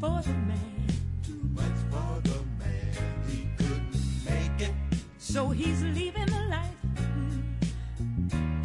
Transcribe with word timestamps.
for 0.00 0.22
the 0.22 0.32
man. 0.32 0.86
Too 1.22 1.40
much 1.52 1.78
for 1.90 2.20
the 2.22 2.38
man. 2.58 2.94
He 3.28 3.48
couldn't 3.58 4.24
make 4.24 4.68
it. 4.68 4.74
So 5.18 5.50
he's 5.50 5.82
leaving 5.82 6.24
the 6.26 6.42
light. 6.48 6.76
Mm. 6.96 8.56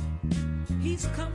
He's 0.82 1.06
coming. 1.08 1.35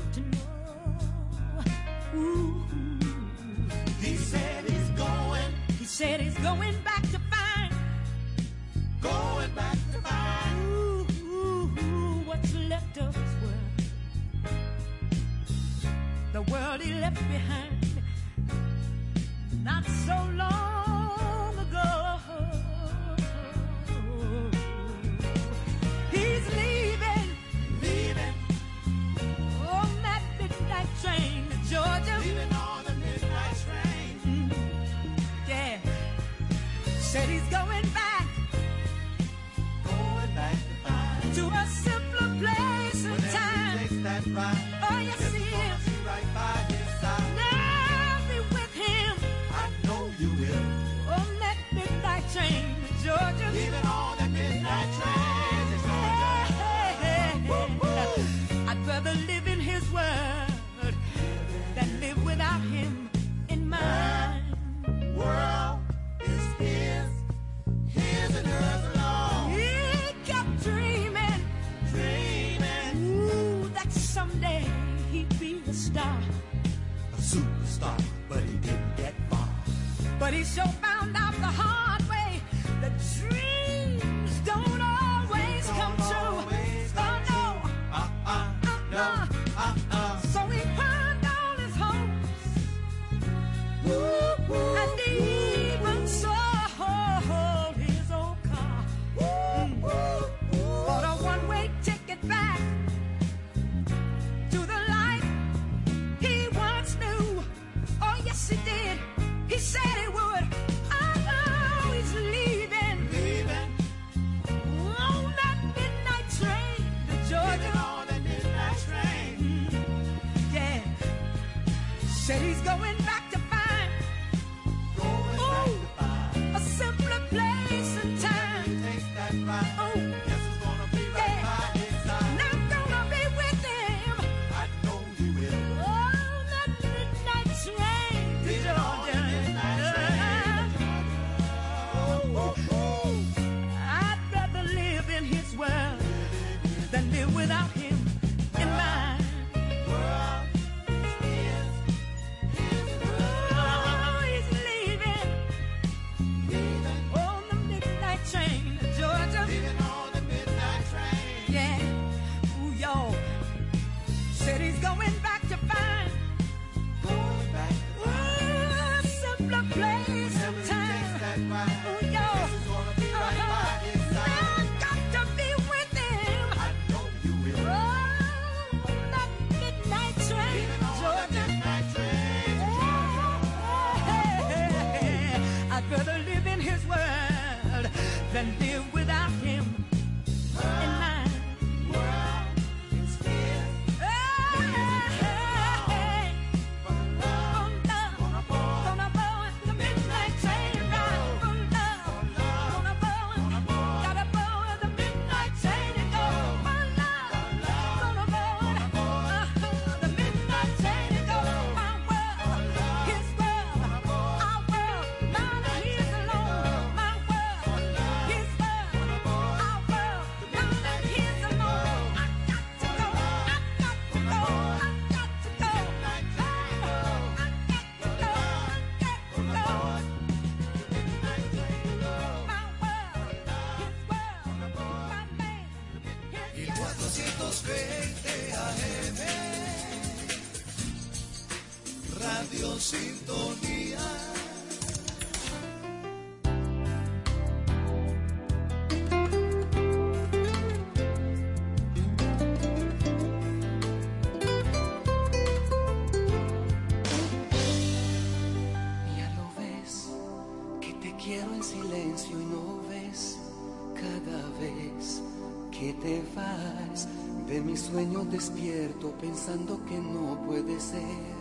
despierto 268.31 269.13
pensando 269.21 269.81
que 269.87 269.99
no 269.99 270.41
puede 270.47 270.79
ser. 270.81 271.41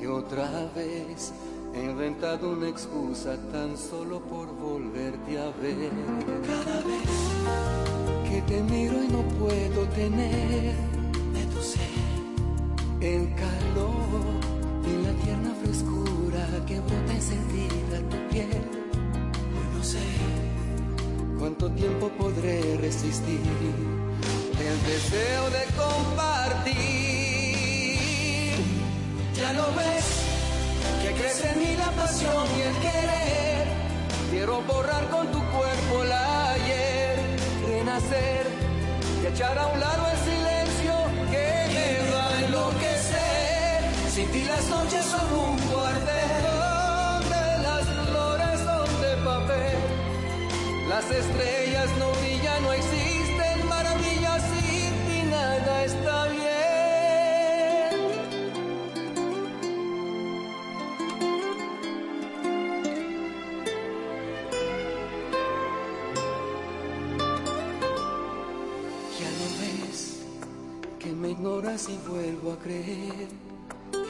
Y 0.00 0.06
otra 0.06 0.70
vez 0.74 1.32
he 1.74 1.84
inventado 1.84 2.52
una 2.52 2.68
excusa 2.68 3.36
tan 3.52 3.76
solo 3.76 4.20
por 4.20 4.46
volverte 4.56 5.38
a 5.38 5.50
ver. 5.62 5.90
Cada 6.46 6.80
vez 6.82 8.28
que 8.28 8.42
te 8.42 8.62
miro 8.62 9.02
y 9.02 9.08
no 9.08 9.22
puedo 9.38 9.86
tener 9.94 10.99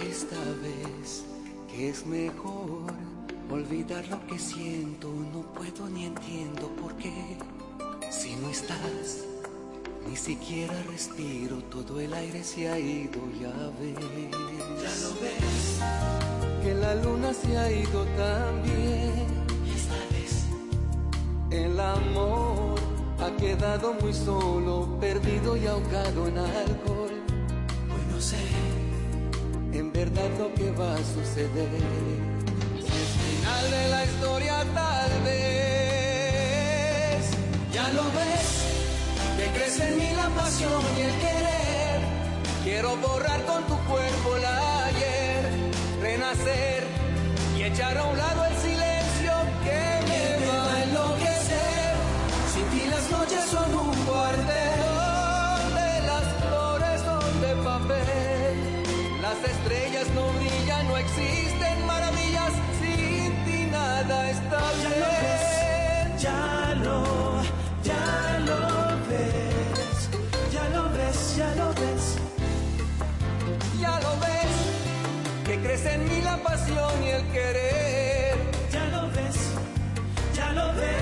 esta 0.02 0.37
vez 0.62 1.25
que 1.70 1.88
es 1.91 2.06
mejor 2.06 2.93
olvidar 3.50 4.06
lo 4.08 4.26
que 4.26 4.38
siento. 4.38 5.08
No 5.32 5.43
puedo 5.52 5.88
ni 5.88 6.06
entiendo 6.06 6.69
por 6.81 6.94
qué. 6.97 7.37
Si 8.11 8.35
no 8.37 8.50
estás, 8.50 9.25
ni 10.08 10.17
siquiera 10.17 10.75
respiro. 10.91 11.62
Todo 11.64 12.00
el 12.00 12.12
aire 12.14 12.43
se 12.43 12.69
ha 12.69 12.79
ido, 12.79 13.20
ya 13.41 13.52
ves. 13.81 13.94
Ya 14.82 15.08
lo 15.08 15.14
ves, 15.20 15.81
que 16.62 16.75
la 16.75 16.94
luna 16.97 17.32
se 17.32 17.56
ha 17.56 17.70
ido 17.70 18.05
también. 18.17 19.26
Y 19.64 19.70
esta 19.70 19.94
vez 20.12 20.47
el 21.50 21.79
amor 21.79 22.79
ha 23.20 23.37
quedado 23.37 23.94
muy 23.94 24.12
solo, 24.12 24.97
perdido 25.00 25.56
y 25.56 25.67
ahogado 25.67 26.26
en 26.26 26.38
alcohol. 26.38 27.19
Verdad 30.05 30.31
lo 30.38 30.49
que 30.55 30.70
va 30.70 30.94
a 30.94 31.05
suceder. 31.14 31.69
Si 32.79 32.93
es 33.05 33.11
final 33.26 33.64
de 33.76 33.85
la 33.94 34.00
historia 34.05 34.55
tal 34.75 35.12
vez, 35.29 37.20
ya 37.70 37.87
lo 37.99 38.05
ves, 38.19 38.47
que 39.37 39.47
crece 39.56 39.82
en 39.88 39.94
mí 39.99 40.11
la 40.17 40.29
pasión 40.41 40.82
y 40.97 41.00
el 41.02 41.14
querer. 41.25 41.99
Quiero 42.64 42.91
borrar 42.97 43.41
con 43.44 43.61
tu 43.64 43.76
cuerpo 43.91 44.29
el 44.38 44.44
ayer, 44.87 45.43
renacer 46.00 46.81
y 47.58 47.62
echar 47.64 47.99
a 47.99 48.05
un 48.05 48.17
lado 48.17 48.47
el 48.47 48.56
en 75.86 76.08
mí 76.08 76.20
la 76.22 76.36
pasión 76.38 77.02
y 77.04 77.08
el 77.08 77.24
querer. 77.28 78.36
Ya 78.72 78.84
lo 78.86 79.08
ves, 79.10 79.36
ya 80.34 80.52
lo 80.52 80.74
ves. 80.74 81.00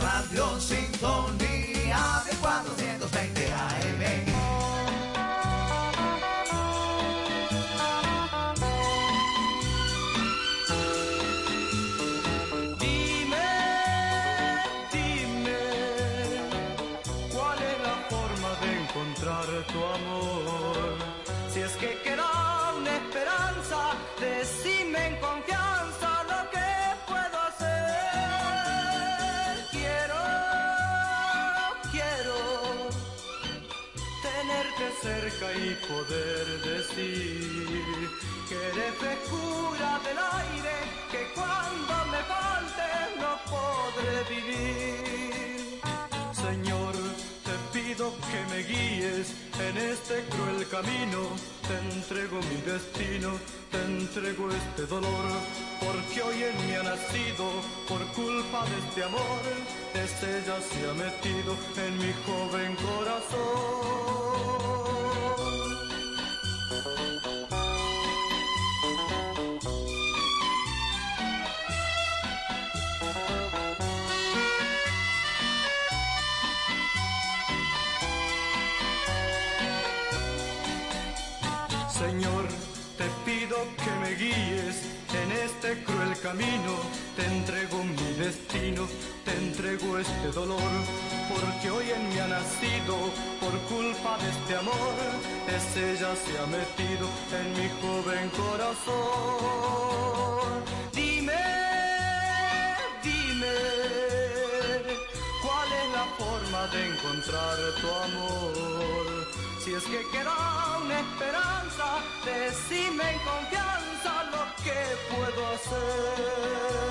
Radio 0.00 0.60
Sintonía 0.60 1.53
Señor, 46.32 46.94
te 47.44 47.78
pido 47.78 48.10
que 48.30 48.40
me 48.50 48.62
guíes 48.62 49.34
en 49.60 49.76
este 49.76 50.24
cruel 50.30 50.66
camino, 50.68 51.20
te 51.68 51.76
entrego 51.94 52.40
mi 52.40 52.56
destino, 52.62 53.32
te 53.70 53.82
entrego 53.84 54.50
este 54.50 54.86
dolor, 54.86 55.26
porque 55.78 56.22
hoy 56.22 56.42
en 56.42 56.66
mí 56.66 56.74
ha 56.74 56.82
nacido, 56.82 57.50
por 57.86 58.00
culpa 58.14 58.64
de 58.64 58.78
este 58.88 59.04
amor, 59.04 59.42
este 59.92 60.42
ya 60.46 60.58
se 60.58 60.88
ha 60.88 60.94
metido 60.94 61.54
en 61.76 61.98
mi 61.98 62.12
joven 62.24 62.76
corazón. 62.76 64.23
Entrego 87.44 87.84
mi 87.84 88.12
destino, 88.14 88.88
te 89.22 89.32
entrego 89.32 89.98
este 89.98 90.28
dolor, 90.32 90.72
porque 91.28 91.70
hoy 91.70 91.90
en 91.90 92.08
mí 92.08 92.18
ha 92.18 92.26
nacido, 92.26 92.96
por 93.38 93.52
culpa 93.68 94.16
de 94.16 94.30
este 94.30 94.56
amor, 94.56 94.94
ese 95.46 95.94
ya 96.00 96.16
se 96.16 96.38
ha 96.38 96.46
metido 96.46 97.06
en 97.38 97.52
mi 97.58 97.68
joven 97.82 98.30
corazón. 98.30 98.94
Dime, 100.94 101.42
dime, 103.02 103.56
¿cuál 105.42 105.68
es 105.80 105.86
la 105.92 106.06
forma 106.16 106.66
de 106.68 106.78
encontrar 106.92 107.56
tu 107.78 107.88
amor? 108.06 109.13
Si 109.64 109.72
es 109.72 109.84
que 109.84 110.02
quiero 110.10 110.30
una 110.84 111.00
esperanza, 111.00 112.02
decime 112.22 113.12
en 113.12 113.18
confianza 113.20 114.24
lo 114.30 114.44
que 114.62 114.78
puedo 115.08 115.46
hacer. 115.54 116.84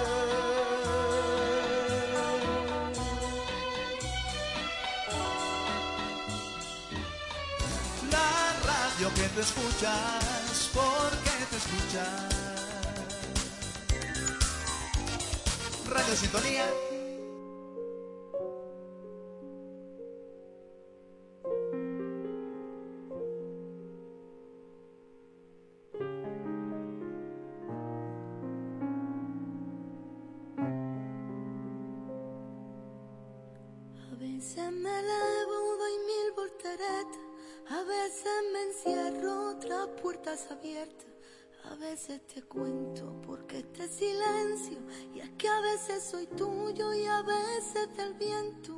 La 8.09 8.53
radio 8.65 9.13
que 9.13 9.29
te 9.29 9.41
escuchas, 9.41 10.71
porque 10.73 11.31
te 11.51 11.57
escuchas. 11.57 12.33
Radio 15.91 16.15
Sintonía 16.15 16.65
veces 42.03 42.27
te 42.27 42.41
cuento 42.41 43.21
porque 43.25 43.59
este 43.59 43.87
silencio, 43.87 44.77
y 45.15 45.21
es 45.21 45.29
que 45.37 45.47
a 45.47 45.61
veces 45.61 46.03
soy 46.03 46.27
tuyo 46.27 46.93
y 46.93 47.05
a 47.05 47.21
veces 47.21 47.95
del 47.95 48.13
viento. 48.15 48.73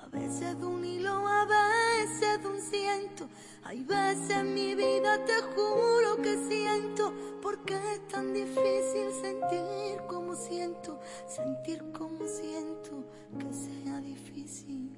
A 0.00 0.06
veces 0.06 0.56
de 0.58 0.66
un 0.66 0.84
hilo, 0.84 1.26
a 1.26 1.46
veces 1.46 2.42
de 2.42 2.48
un 2.48 2.60
ciento. 2.60 3.28
Hay 3.64 3.82
veces 3.82 4.30
en 4.30 4.54
mi 4.54 4.76
vida 4.76 5.24
te 5.24 5.40
juro 5.54 6.16
que 6.22 6.36
siento, 6.48 7.12
porque 7.42 7.74
es 7.74 8.06
tan 8.06 8.32
difícil 8.34 9.10
sentir 9.20 10.00
como 10.06 10.36
siento, 10.36 11.00
sentir 11.26 11.82
como 11.92 12.24
siento, 12.28 13.04
que 13.36 13.52
sea 13.52 14.00
difícil. 14.00 14.96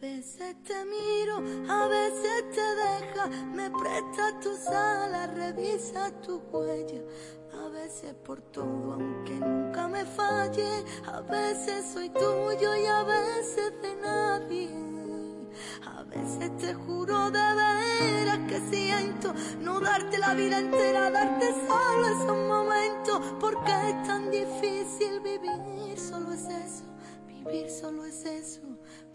A 0.00 0.06
veces 0.06 0.56
te 0.62 0.82
miro, 0.86 1.42
a 1.68 1.86
veces 1.86 2.50
te 2.54 2.62
deja, 2.62 3.26
me 3.52 3.70
presta 3.70 4.40
tus 4.40 4.66
alas, 4.66 5.34
revisa 5.34 6.10
tu 6.22 6.38
huella. 6.50 7.02
A 7.52 7.68
veces 7.68 8.14
por 8.14 8.40
todo, 8.40 8.94
aunque 8.94 9.34
nunca 9.34 9.88
me 9.88 10.06
falle, 10.06 10.86
a 11.06 11.20
veces 11.20 11.84
soy 11.92 12.08
tuyo 12.08 12.76
y 12.76 12.86
a 12.86 13.02
veces 13.02 13.74
de 13.82 13.94
nadie. 13.96 14.70
A 15.84 16.02
veces 16.04 16.56
te 16.56 16.72
juro 16.72 17.30
de 17.30 17.54
veras 17.54 18.38
que 18.48 18.58
siento 18.74 19.34
no 19.60 19.80
darte 19.80 20.16
la 20.16 20.32
vida 20.32 20.60
entera, 20.60 21.10
darte 21.10 21.52
solo 21.68 22.06
esos 22.06 22.48
momentos, 22.48 23.20
porque 23.38 23.70
es 23.70 24.02
tan 24.06 24.30
difícil 24.30 25.20
vivir, 25.20 25.98
solo 25.98 26.32
es 26.32 26.46
eso, 26.46 26.84
vivir 27.26 27.68
solo 27.68 28.06
es 28.06 28.24
eso, 28.24 28.62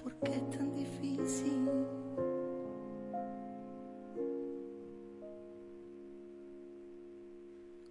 porque 0.06 0.36
es 0.36 0.50
tan 0.52 0.76
difícil. 0.76 1.68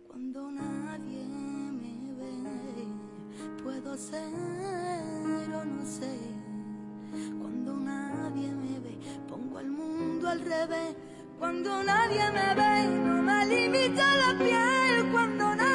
Cuando 0.06 0.52
nadie 0.52 1.24
me 1.80 2.14
ve, 2.20 3.64
puedo 3.64 3.96
ser 3.96 4.22
o 5.60 5.64
no 5.64 5.84
sé. 5.84 6.16
Cuando 7.40 7.74
nadie 7.80 8.52
me 8.52 8.78
ve, 8.78 8.96
pongo 9.28 9.58
al 9.58 9.70
mundo 9.72 10.28
al 10.28 10.40
revés. 10.40 10.94
Cuando 11.40 11.82
nadie 11.82 12.30
me 12.30 12.54
ve, 12.54 12.96
no 13.06 13.22
me 13.24 13.46
limita 13.46 14.06
la 14.22 14.38
piel. 14.38 15.10
Cuando 15.10 15.56
nadie 15.56 15.73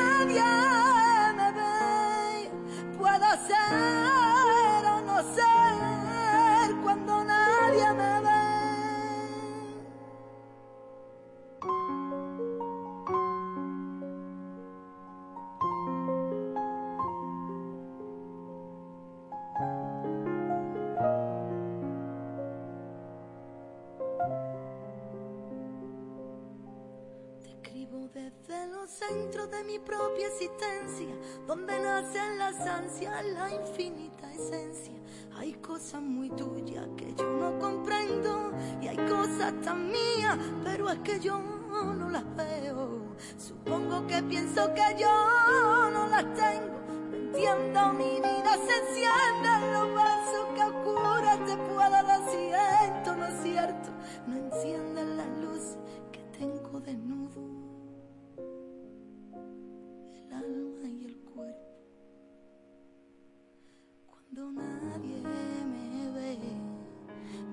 nacen 32.02 32.38
las 32.38 32.60
ansias, 32.62 33.26
la 33.34 33.54
infinita 33.54 34.32
esencia. 34.32 34.94
Hay 35.38 35.54
cosas 35.54 36.02
muy 36.02 36.30
tuyas 36.30 36.88
que 36.98 37.14
yo 37.14 37.26
no 37.26 37.60
comprendo 37.60 38.52
y 38.82 38.88
hay 38.88 38.98
cosas 38.98 39.54
tan 39.62 39.92
mías, 39.92 40.38
pero 40.64 40.90
es 40.90 41.00
que 41.00 41.20
yo 41.20 41.40
no 41.40 42.10
las 42.10 42.24
veo. 42.36 43.16
Supongo 43.38 44.08
que 44.08 44.24
pienso 44.24 44.74
que 44.74 44.96
yo 44.98 45.90
no 45.92 46.08
las 46.08 46.24
tengo. 46.36 46.80
No 47.12 47.18
entiendo 47.18 47.94
mi 47.94 48.16
vida, 48.16 48.58
se 48.66 48.78
encienden 48.80 49.59
Cuando 64.40 64.62
nadie 64.64 65.22
me 65.66 66.12
ve, 66.12 66.38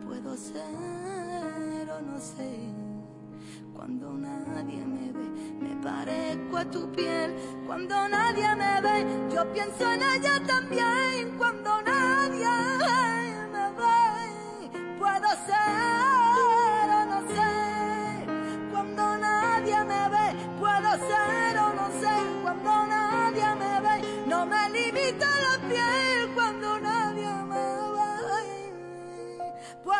puedo 0.07 0.37
ser 0.37 1.91
o 1.91 2.01
no 2.01 2.17
sé. 2.21 2.61
Cuando 3.75 4.13
nadie 4.13 4.87
me 4.87 5.11
ve, 5.11 5.29
me 5.61 5.83
parezco 5.83 6.59
a 6.59 6.65
tu 6.65 6.89
piel. 6.93 7.35
Cuando 7.67 8.09
nadie 8.09 8.55
me 8.55 8.81
ve, 8.81 9.35
yo 9.35 9.53
pienso 9.53 9.93
en 9.93 10.01
ella 10.01 10.41
también. 10.47 11.37
Cuando 11.37 11.83
nadie 11.83 12.55
me 13.53 13.73
ve, 13.73 14.97
puedo 14.97 15.29
ser 15.45 16.16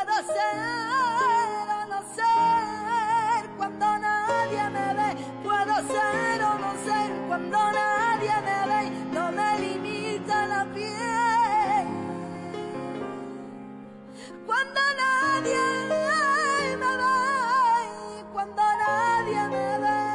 puedo 0.07 0.23
ser 0.23 1.69
o 1.69 1.87
no 1.87 2.01
ser. 2.15 3.51
Cuando 3.57 3.99
nadie 3.99 4.71
me 4.71 4.95
ve, 4.95 5.17
puedo 5.43 5.75
ser 5.89 6.43
o 6.43 6.59
no 6.59 6.73
ser. 6.85 7.11
Cuando 7.27 7.59
nadie 7.73 8.35
me 8.47 8.59
ve, 8.71 8.91
no 9.13 9.33
me 9.33 9.59
limita 9.59 10.47
la 10.47 10.65
piel. 10.73 11.87
Cuando 14.47 14.81
nadie 15.03 15.65
me 16.79 16.97
ve, 17.03 18.25
cuando 18.33 18.63
nadie 18.63 19.49
me 19.49 19.79
ve. 19.79 20.07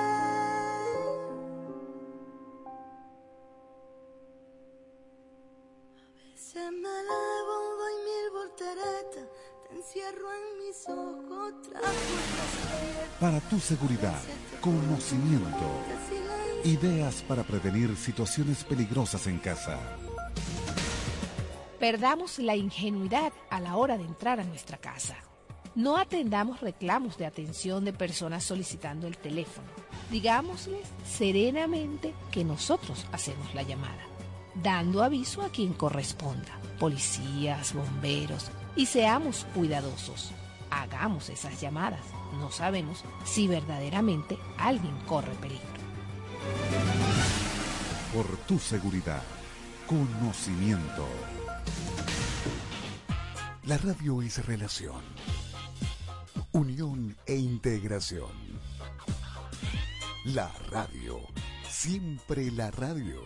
Se 6.36 6.72
me 6.72 6.90
elevo, 7.02 7.56
doy 7.80 7.96
mil 8.06 8.28
volteretas, 8.34 9.12
te 9.14 9.41
encierro 9.76 10.28
en 10.34 10.68
mis 10.68 10.90
ojos. 10.90 11.54
Para 13.20 13.40
tu 13.42 13.60
seguridad, 13.60 14.20
conocimiento, 14.60 15.70
ideas 16.64 17.24
para 17.28 17.44
prevenir 17.44 17.96
situaciones 17.96 18.64
peligrosas 18.64 19.28
en 19.28 19.40
casa. 19.40 19.80
Perdamos 21.80 22.40
la 22.40 22.56
ingenuidad 22.56 23.34
a 23.50 23.60
la 23.60 23.76
hora 23.76 23.98
de 23.98 24.04
entrar 24.04 24.40
a 24.40 24.44
nuestra 24.44 24.78
casa. 24.78 25.16
No 25.74 25.98
atendamos 25.98 26.60
reclamos 26.60 27.18
de 27.18 27.26
atención 27.26 27.86
de 27.86 27.94
personas 27.94 28.44
solicitando 28.44 29.08
el 29.08 29.18
teléfono. 29.18 29.68
Digámosles 30.12 30.88
serenamente 31.06 32.14
que 32.30 32.44
nosotros 32.44 33.06
hacemos 33.12 33.56
la 33.56 33.64
llamada, 33.64 34.04
dando 34.56 35.02
aviso 35.02 35.42
a 35.42 35.50
quien 35.50 35.74
corresponda, 35.74 36.60
policías, 36.78 37.74
bomberos, 37.74 38.52
y 38.76 38.86
seamos 38.86 39.46
cuidadosos. 39.54 40.32
Hagamos 40.70 41.30
esas 41.30 41.60
llamadas. 41.60 42.06
No 42.40 42.52
sabemos 42.52 43.04
si 43.26 43.48
verdaderamente 43.48 44.38
alguien 44.58 44.96
corre 45.06 45.34
peligro. 45.36 45.68
Por 48.14 48.26
tu 48.48 48.58
seguridad, 48.58 49.22
conocimiento. 49.88 51.08
La 53.66 53.78
radio 53.78 54.22
es 54.22 54.44
relación, 54.46 55.02
unión 56.52 57.16
e 57.26 57.36
integración. 57.36 58.32
La 60.26 60.52
radio, 60.70 61.20
siempre 61.70 62.52
la 62.52 62.72
radio. 62.72 63.22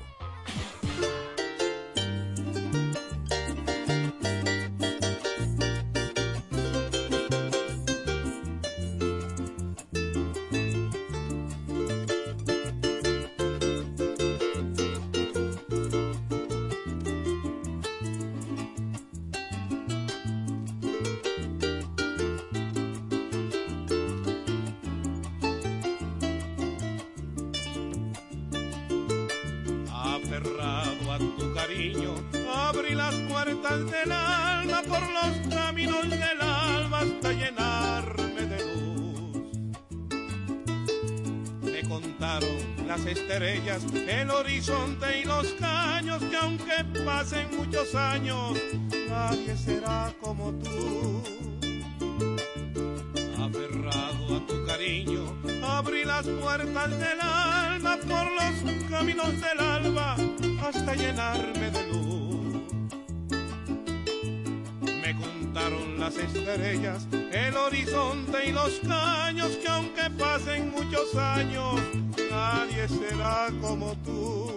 Las 66.06 66.18
estrellas, 66.18 67.08
el 67.32 67.58
horizonte 67.58 68.46
y 68.46 68.52
los 68.52 68.80
caños, 68.88 69.58
que 69.58 69.68
aunque 69.68 70.08
pasen 70.20 70.70
muchos 70.70 71.16
años, 71.16 71.82
nadie 72.30 72.88
será 72.88 73.48
como 73.60 73.96
tú. 74.06 74.52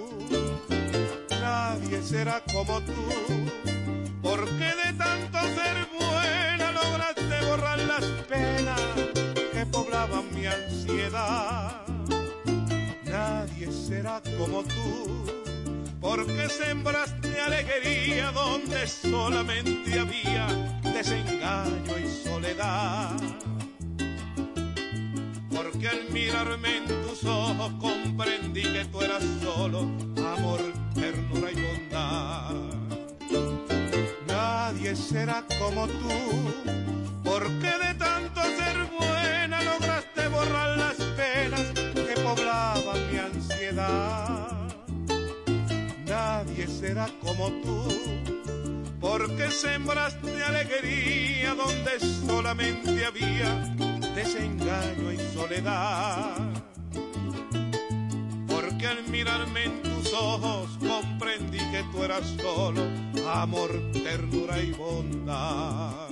Nadie 1.40 2.02
será 2.02 2.42
como 2.52 2.82
tú, 2.82 2.92
porque 4.20 4.68
de 4.82 4.92
tanto 4.98 5.38
ser 5.56 5.76
buena 5.98 6.72
lograste 6.72 7.46
borrar 7.48 7.78
las 7.78 8.04
penas 8.28 8.80
que 9.54 9.64
poblaban 9.64 10.26
mi 10.34 10.44
ansiedad. 10.44 11.80
Nadie 13.04 13.72
será 13.72 14.20
como 14.36 14.64
tú, 14.64 15.24
porque 16.08 16.48
sembraste 16.48 17.38
alegría 17.38 18.32
donde 18.32 18.86
solamente 18.86 20.00
había 20.00 20.46
desengaño 20.82 21.98
y 22.02 22.08
soledad. 22.08 23.14
Porque 25.54 25.86
al 25.86 26.10
mirarme 26.10 26.78
en 26.78 26.86
tus 26.86 27.24
ojos 27.24 27.72
comprendí 27.78 28.62
que 28.62 28.86
tú 28.86 29.02
eras 29.02 29.22
solo 29.42 29.80
amor, 30.34 30.60
ternura 30.94 31.52
y 31.52 31.60
bondad. 31.66 32.54
Nadie 34.26 34.96
será 34.96 35.44
como 35.58 35.86
tú, 35.88 36.18
porque 37.22 37.70
de 37.84 37.94
tanto 37.98 38.40
ser 38.56 38.78
buena 38.98 39.57
Como 47.22 47.48
tú, 47.62 47.84
porque 49.00 49.50
sembraste 49.52 50.42
alegría 50.42 51.54
donde 51.54 52.00
solamente 52.00 53.06
había 53.06 53.54
desengaño 54.16 55.12
y 55.12 55.18
soledad. 55.32 56.36
Porque 58.48 58.86
al 58.88 59.04
mirarme 59.08 59.64
en 59.66 59.82
tus 59.82 60.12
ojos 60.12 60.70
comprendí 60.80 61.58
que 61.58 61.84
tú 61.92 62.02
eras 62.02 62.26
solo 62.42 62.82
amor, 63.28 63.70
ternura 63.92 64.60
y 64.60 64.72
bondad. 64.72 66.08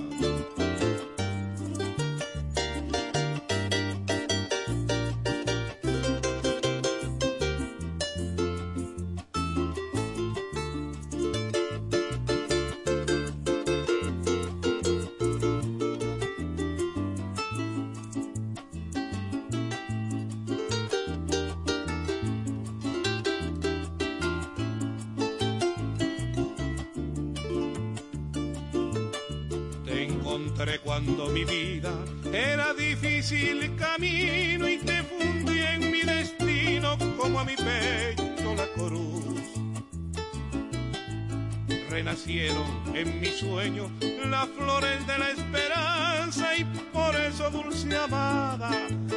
En 43.01 43.21
mi 43.21 43.27
sueño 43.27 43.91
las 44.25 44.47
flores 44.49 45.05
de 45.05 45.17
la 45.17 45.31
esperanza 45.31 46.57
y 46.57 46.63
por 46.91 47.15
eso 47.15 47.49
dulce 47.51 47.95
amada 47.95 48.71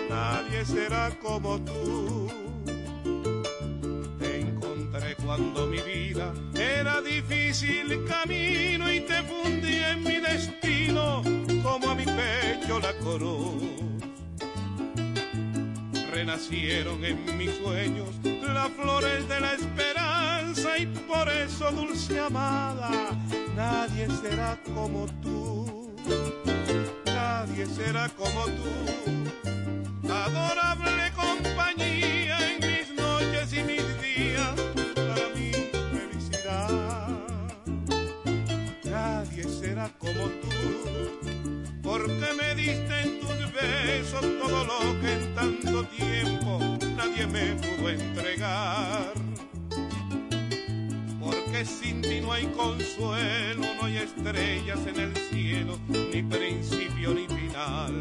nadie 0.08 0.64
será 0.64 1.10
como 1.22 1.58
tú. 1.60 2.28
Te 4.18 4.40
encontré 4.40 5.16
cuando 5.24 5.66
mi 5.66 5.80
vida 5.80 6.32
era 6.54 7.00
difícil 7.00 8.04
camino 8.06 8.92
y 8.92 9.00
te 9.00 9.22
fundí 9.22 9.76
en 9.92 10.02
mi 10.02 10.16
destino 10.20 11.22
como 11.62 11.90
a 11.90 11.94
mi 11.94 12.04
pecho 12.04 12.80
la 12.80 12.92
cruz. 12.94 13.89
Renacieron 16.20 17.02
en 17.02 17.38
mis 17.38 17.50
sueños 17.56 18.08
las 18.22 18.68
flores 18.72 19.26
de 19.26 19.40
la 19.40 19.54
esperanza 19.54 20.76
y 20.76 20.84
por 20.84 21.26
eso 21.30 21.70
dulce 21.70 22.20
amada 22.20 22.90
nadie 23.56 24.06
será 24.20 24.58
como 24.74 25.06
tú. 25.22 25.96
Nadie 27.06 27.64
será 27.64 28.10
como 28.10 28.44
tú. 28.44 29.89
Besos 43.60 44.20
todo 44.20 44.64
lo 44.64 45.00
que 45.00 45.12
en 45.12 45.34
tanto 45.34 45.84
tiempo 45.84 46.58
nadie 46.96 47.26
me 47.26 47.54
pudo 47.56 47.90
entregar. 47.90 49.12
Porque 51.20 51.64
sin 51.64 52.02
ti 52.02 52.20
no 52.20 52.32
hay 52.32 52.46
consuelo, 52.46 53.66
no 53.78 53.86
hay 53.86 53.98
estrellas 53.98 54.80
en 54.86 55.00
el 55.00 55.16
cielo, 55.16 55.78
ni 55.88 56.22
principio 56.22 57.14
ni 57.14 57.26
final. 57.26 57.92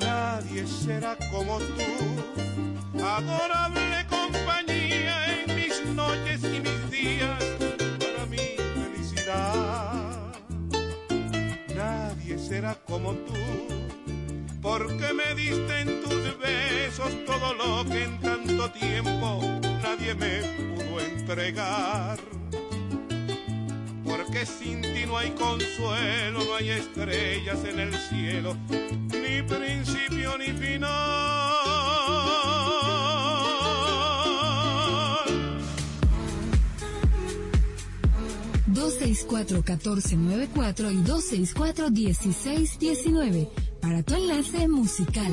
Nadie 0.00 0.66
será 0.66 1.16
como 1.30 1.58
tú, 1.58 3.02
adorable 3.02 4.06
compañía 4.08 4.15
será 12.56 12.74
como 12.86 13.12
tú, 13.12 13.34
porque 14.62 15.12
me 15.12 15.34
diste 15.34 15.80
en 15.82 16.00
tus 16.02 16.38
besos 16.38 17.12
todo 17.26 17.52
lo 17.52 17.84
que 17.84 18.04
en 18.04 18.18
tanto 18.18 18.70
tiempo 18.70 19.42
nadie 19.82 20.14
me 20.14 20.40
pudo 20.56 21.00
entregar. 21.00 22.18
Porque 24.06 24.46
sin 24.46 24.80
ti 24.80 25.04
no 25.06 25.18
hay 25.18 25.32
consuelo, 25.32 26.44
no 26.46 26.54
hay 26.54 26.70
estrellas 26.70 27.62
en 27.64 27.78
el 27.78 27.94
cielo, 27.94 28.56
ni 28.70 29.42
principio 29.42 30.38
ni 30.38 30.46
final. 30.46 31.06
264-1494 38.76 40.92
y 40.92 41.02
264-1619 41.02 43.48
para 43.80 44.02
tu 44.02 44.14
enlace 44.14 44.68
musical. 44.68 45.32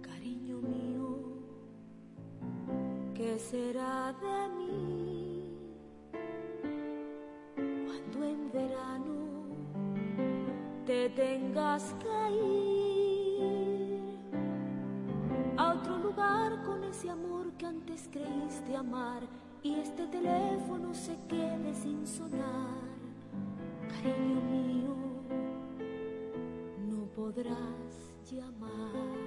Cariño 0.00 0.60
mío, 0.60 1.18
¿qué 3.16 3.36
será 3.50 4.12
de 4.12 4.48
mí 4.56 5.09
te 10.90 11.08
tengas 11.10 11.94
que 12.00 12.32
ir 12.32 14.00
a 15.56 15.74
otro 15.74 15.98
lugar 15.98 16.64
con 16.64 16.82
ese 16.82 17.08
amor 17.08 17.52
que 17.52 17.66
antes 17.66 18.08
creíste 18.10 18.74
amar 18.74 19.22
y 19.62 19.76
este 19.76 20.08
teléfono 20.08 20.92
se 20.92 21.16
quede 21.28 21.72
sin 21.74 22.04
sonar. 22.04 22.80
Cariño 23.88 24.40
mío, 24.50 24.96
no 26.88 27.04
podrás 27.14 27.92
llamar. 28.28 29.20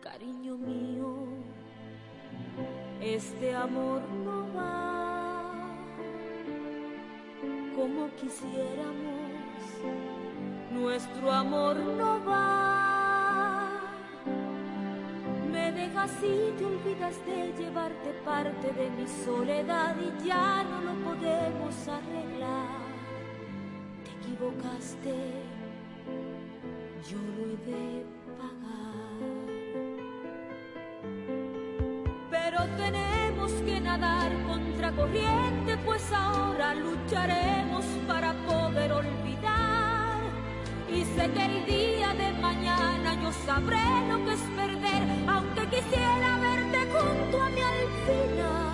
Cariño 0.00 0.56
mío, 0.56 1.26
este 3.02 3.54
amor 3.54 4.00
quisiéramos, 8.24 9.60
nuestro 10.72 11.30
amor 11.30 11.76
no 11.76 12.24
va. 12.24 13.80
Me 15.52 15.70
dejas 15.72 16.12
y 16.22 16.52
te 16.56 16.64
olvidas 16.64 17.16
de 17.26 17.52
llevarte 17.58 18.10
parte 18.24 18.72
de 18.72 18.90
mi 18.90 19.06
soledad 19.24 19.94
y 20.00 20.26
ya 20.26 20.64
no 20.64 20.80
lo 20.80 20.94
podemos 21.04 21.88
arreglar. 21.88 22.84
Te 24.04 24.10
equivocaste, 24.18 25.16
yo 27.08 27.18
lo 27.36 27.42
he 27.44 27.56
de 27.70 28.06
pagar. 28.38 29.34
Pero 32.30 32.58
tenemos 32.76 33.23
Tendremos 33.44 33.70
que 33.70 33.80
nadar 33.80 34.32
contra 34.46 34.90
corriente, 34.92 35.76
pues 35.84 36.02
ahora 36.12 36.74
lucharemos 36.74 37.84
para 38.06 38.32
poder 38.46 38.90
olvidar. 38.90 40.20
Y 40.88 41.04
sé 41.04 41.30
que 41.30 41.44
el 41.44 41.66
día 41.66 42.14
de 42.14 42.32
mañana 42.40 43.20
yo 43.22 43.30
sabré 43.44 43.84
lo 44.08 44.24
que 44.24 44.32
es 44.32 44.40
perder, 44.56 45.28
aunque 45.28 45.66
quisiera 45.76 46.38
verte 46.38 46.78
junto 46.90 47.42
a 47.42 47.48
mí 47.50 47.60
al 47.60 47.86
final. 48.06 48.73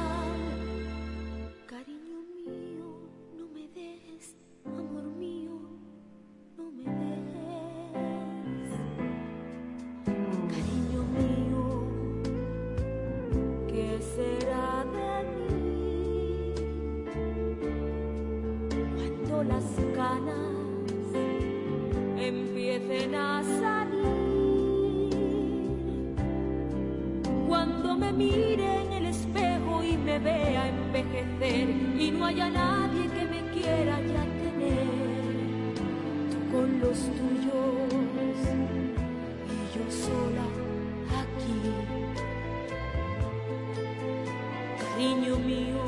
mío, 45.20 45.83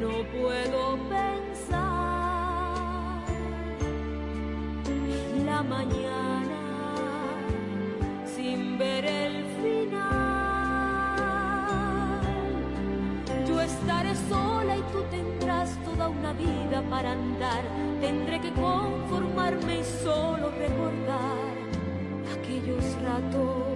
no 0.00 0.10
puedo 0.38 0.98
pensar 1.08 1.78
la 5.46 5.62
mañana 5.62 6.60
sin 8.24 8.76
ver 8.78 9.04
el 9.04 9.44
final. 9.62 10.02
Yo 13.46 13.60
estaré 13.60 14.14
sola 14.28 14.76
y 14.76 14.82
tú 14.92 15.02
tendrás 15.10 15.76
toda 15.84 16.08
una 16.10 16.32
vida 16.34 16.82
para 16.90 17.12
andar, 17.12 17.64
tendré 18.00 18.40
que 18.40 18.52
conformarme 18.52 19.80
y 19.80 19.84
solo 20.04 20.50
recordar 20.50 21.52
aquellos 22.36 22.84
ratos 23.02 23.72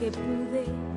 que 0.00 0.10
pude 0.10 0.89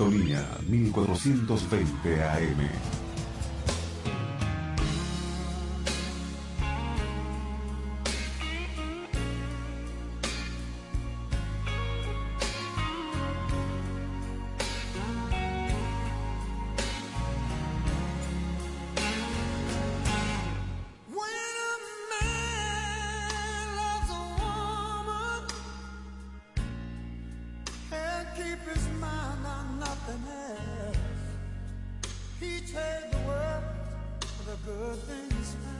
Sintonía 0.00 0.48
1420 0.66 2.22
AM. 2.24 2.79
good 34.66 34.96
things. 34.96 35.79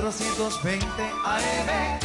420 0.00 0.78
AM. 1.26 1.97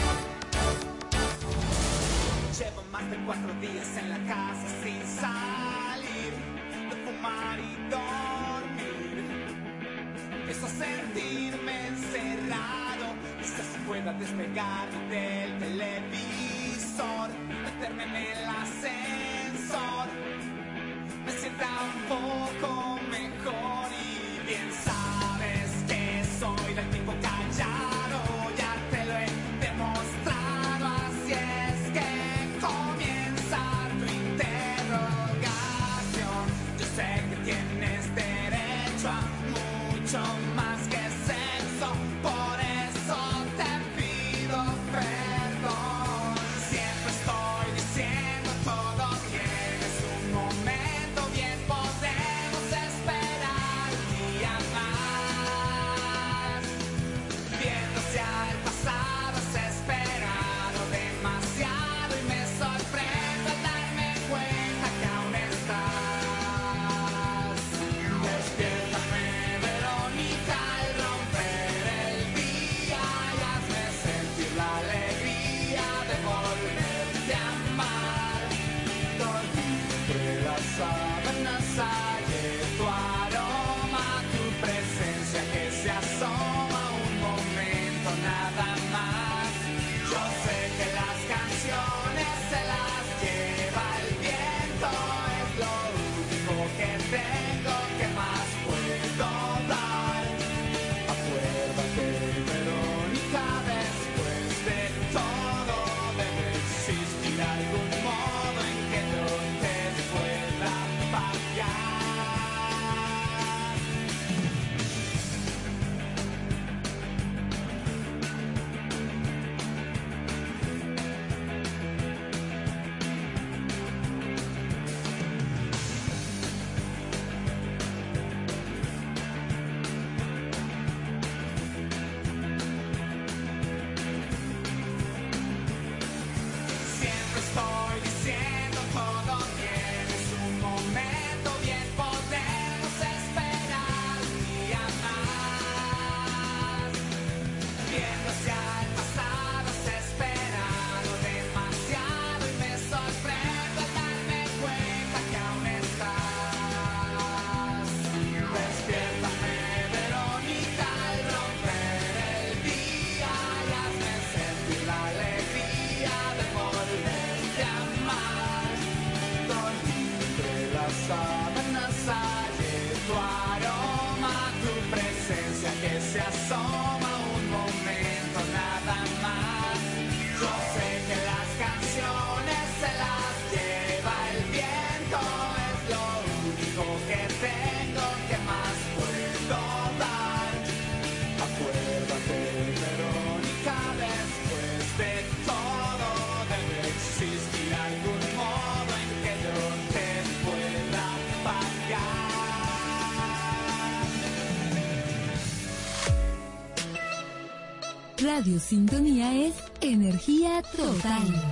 Sintonía 208.73 209.31
es 209.35 209.53
energía 209.81 210.63
total. 210.75 211.42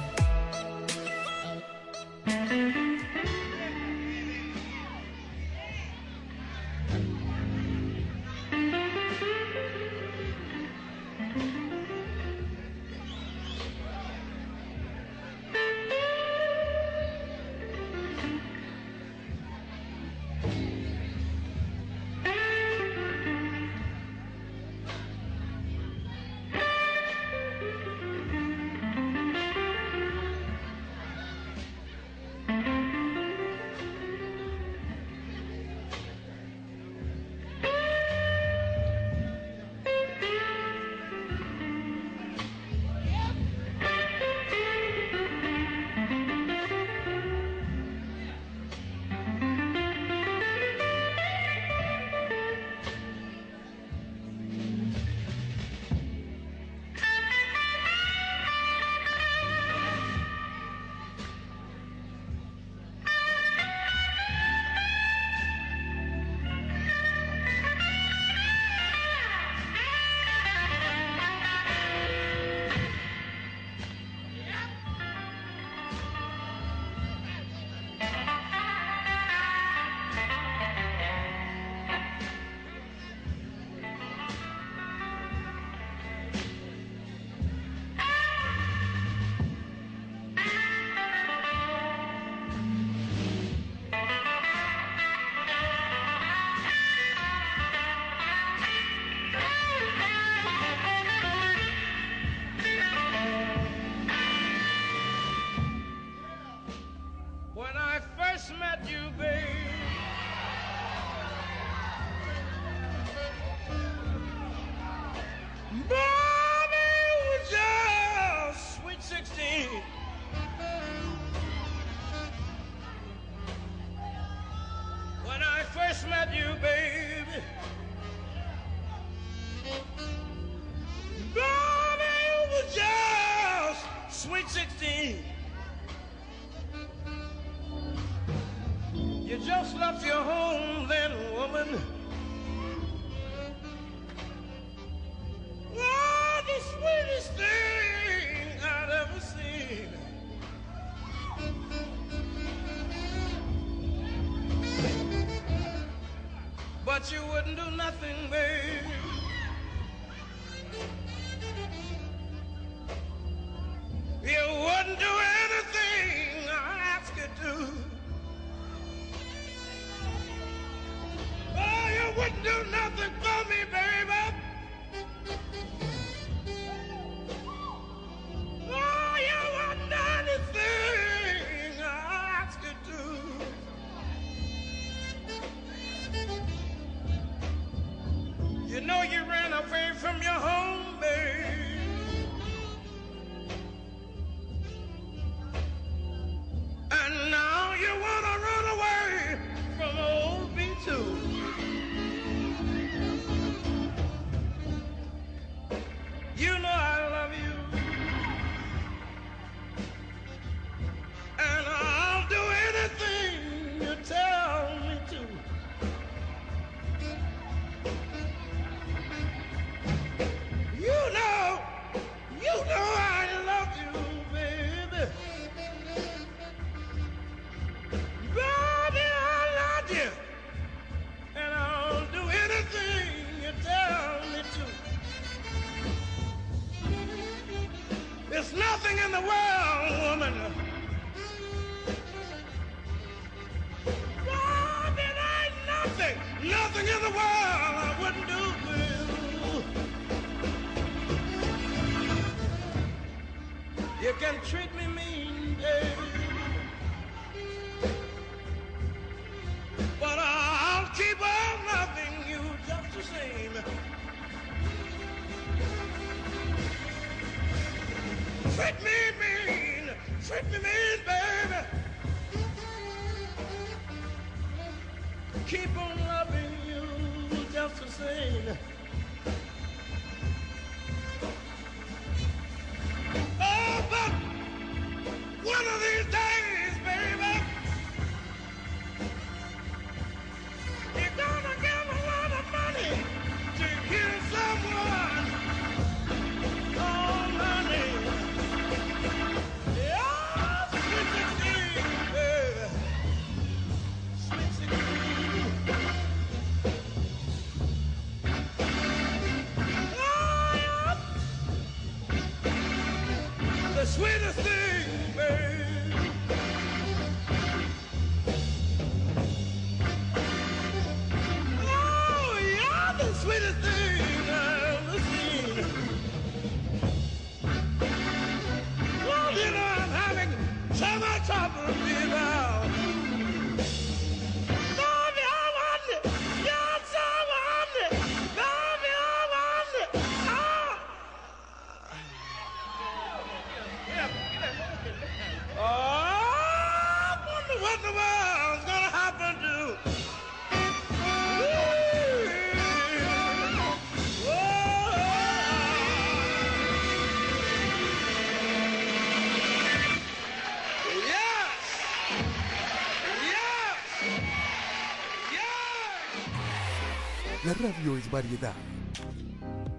radio 367.72 367.98
es 367.98 368.12
variedad, 368.12 368.54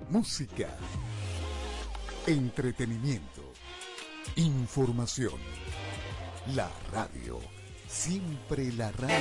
música, 0.09 0.68
entretenimiento, 2.26 3.53
información. 4.36 5.38
La 6.55 6.70
radio, 6.90 7.38
siempre 7.88 8.72
la 8.72 8.90
radio. 8.93 9.14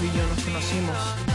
tú 0.00 0.06
y 0.06 0.16
yo 0.16 0.26
nos 0.28 0.44
conocimos. 0.44 1.29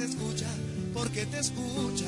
se 0.00 0.06
escucha 0.06 0.46
porque 0.94 1.26
te 1.26 1.40
escucha. 1.40 2.06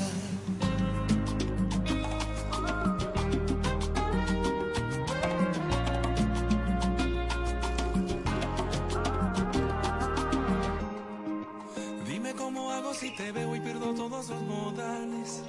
Dime 12.06 12.32
cómo 12.34 12.70
hago 12.70 12.94
si 12.94 13.14
te 13.14 13.30
veo 13.30 13.54
y 13.56 13.60
pierdo 13.60 13.92
todos 13.94 14.30
los 14.30 14.42
modales. 14.42 15.42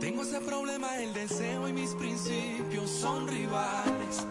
Tengo 0.00 0.22
ese 0.22 0.40
problema, 0.40 0.96
el 0.98 1.12
deseo 1.12 1.68
y 1.68 1.72
mis 1.72 1.90
principios 1.94 2.88
son 2.88 3.26
rivales. 3.26 4.26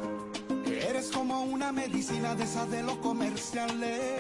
Eres 0.66 1.10
como 1.12 1.43
una 1.43 1.74
medicina 1.74 2.36
de 2.36 2.45
esas 2.45 2.70
de 2.72 2.84
los 2.84 2.98
comerciales 3.00 4.16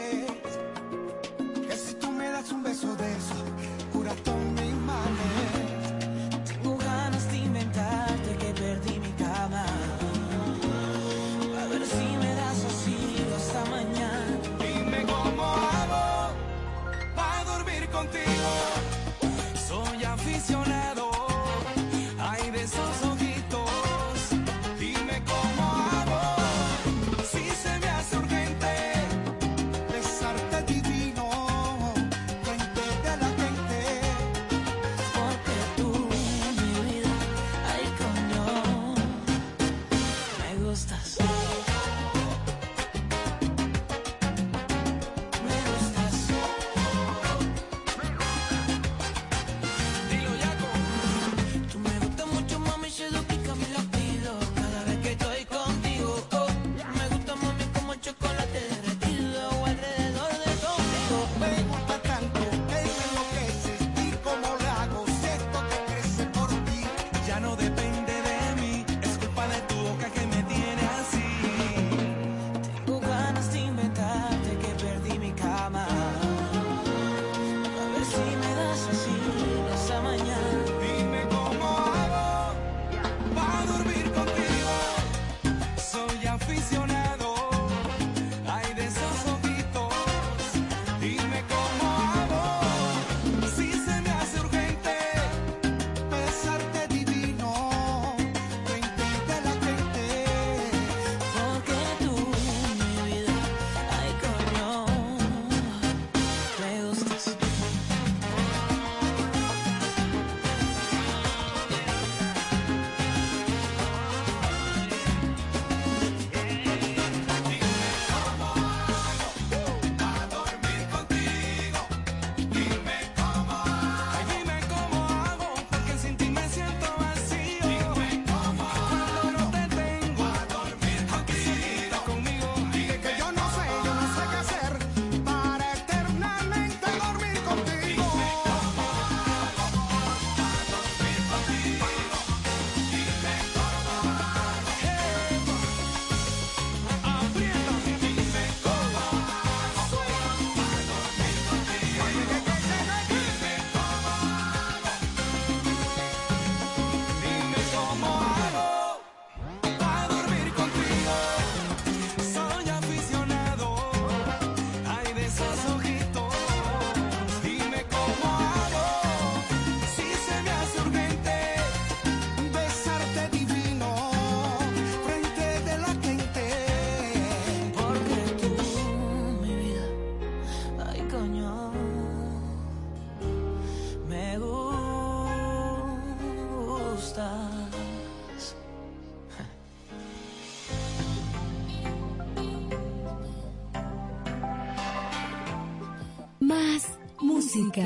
Más 196.47 196.97
música. 197.19 197.83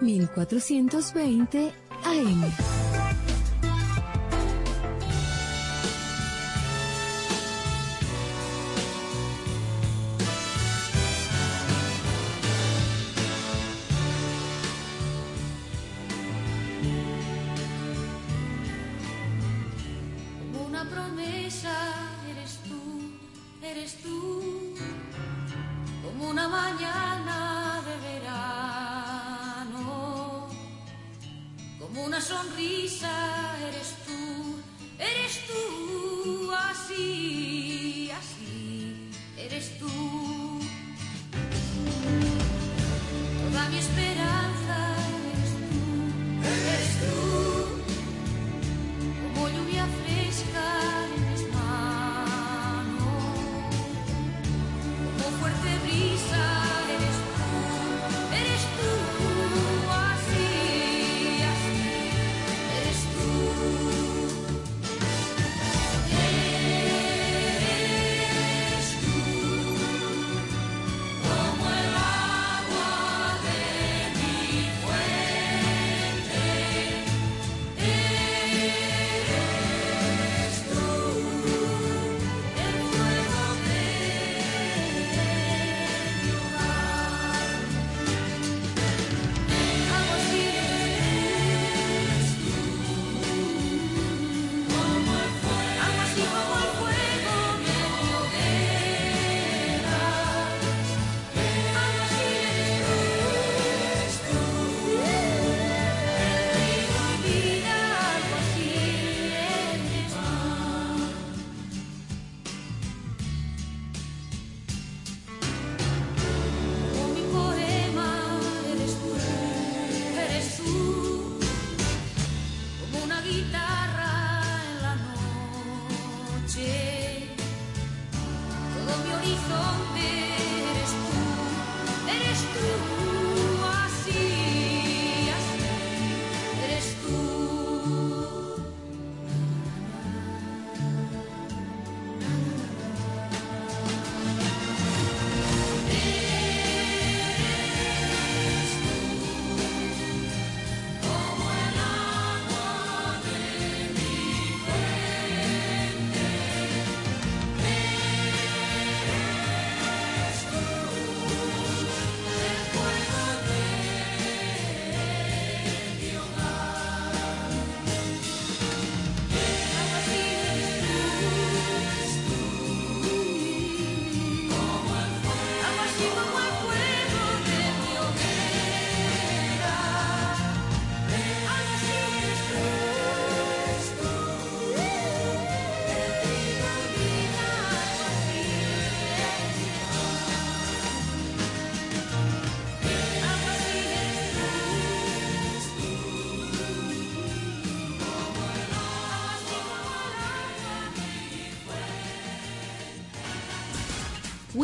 1420 0.00 1.72
AM. 2.04 2.69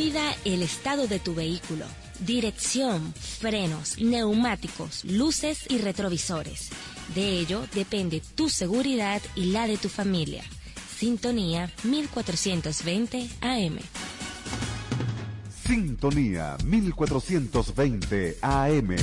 Cuida 0.06 0.36
el 0.44 0.62
estado 0.62 1.08
de 1.08 1.18
tu 1.18 1.34
vehículo. 1.34 1.84
Dirección, 2.20 3.12
frenos, 3.12 3.98
neumáticos, 3.98 5.04
luces 5.04 5.66
y 5.68 5.78
retrovisores. 5.78 6.70
De 7.12 7.40
ello 7.40 7.64
depende 7.74 8.22
tu 8.36 8.48
seguridad 8.48 9.20
y 9.34 9.46
la 9.46 9.66
de 9.66 9.78
tu 9.78 9.88
familia. 9.88 10.44
Sintonía 10.96 11.72
1420 11.82 13.28
AM. 13.40 13.78
Sintonía 15.66 16.56
1420 16.64 18.38
AM. 18.42 18.96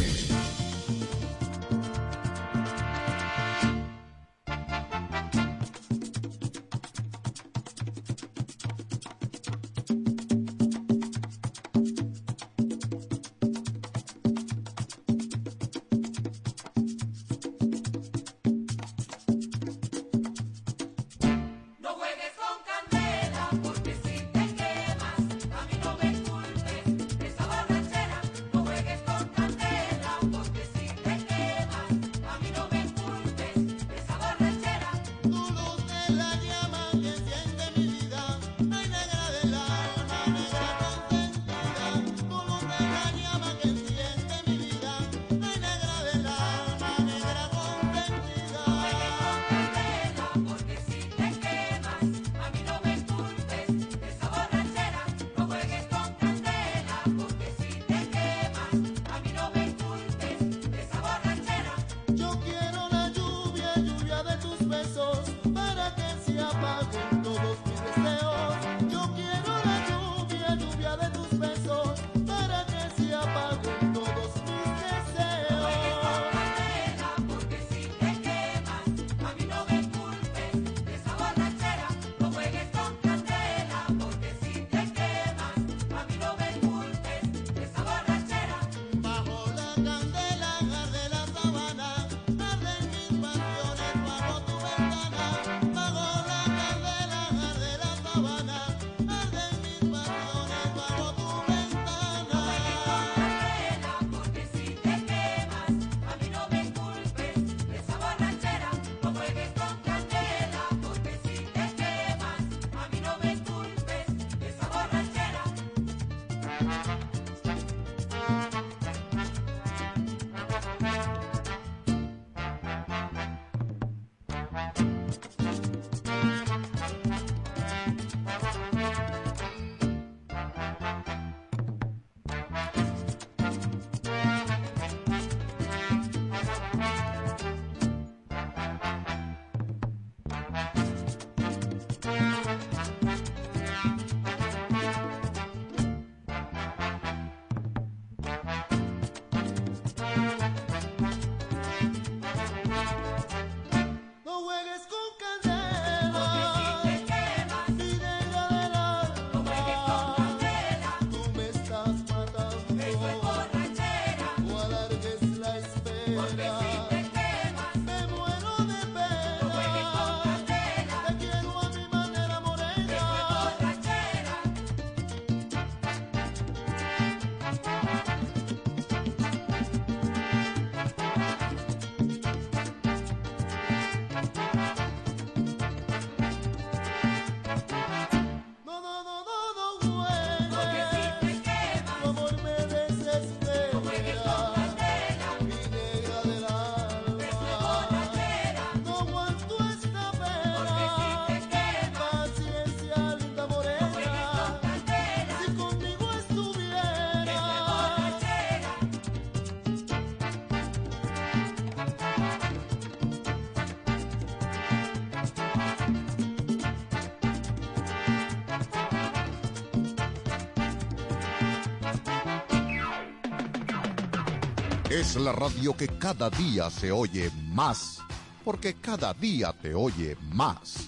Es 224.93 225.15
la 225.15 225.31
radio 225.31 225.75
que 225.75 225.87
cada 225.87 226.29
día 226.29 226.69
se 226.69 226.91
oye 226.91 227.31
más, 227.47 227.97
porque 228.45 228.75
cada 228.75 229.11
día 229.15 229.51
te 229.51 229.73
oye 229.73 230.15
más. 230.31 230.87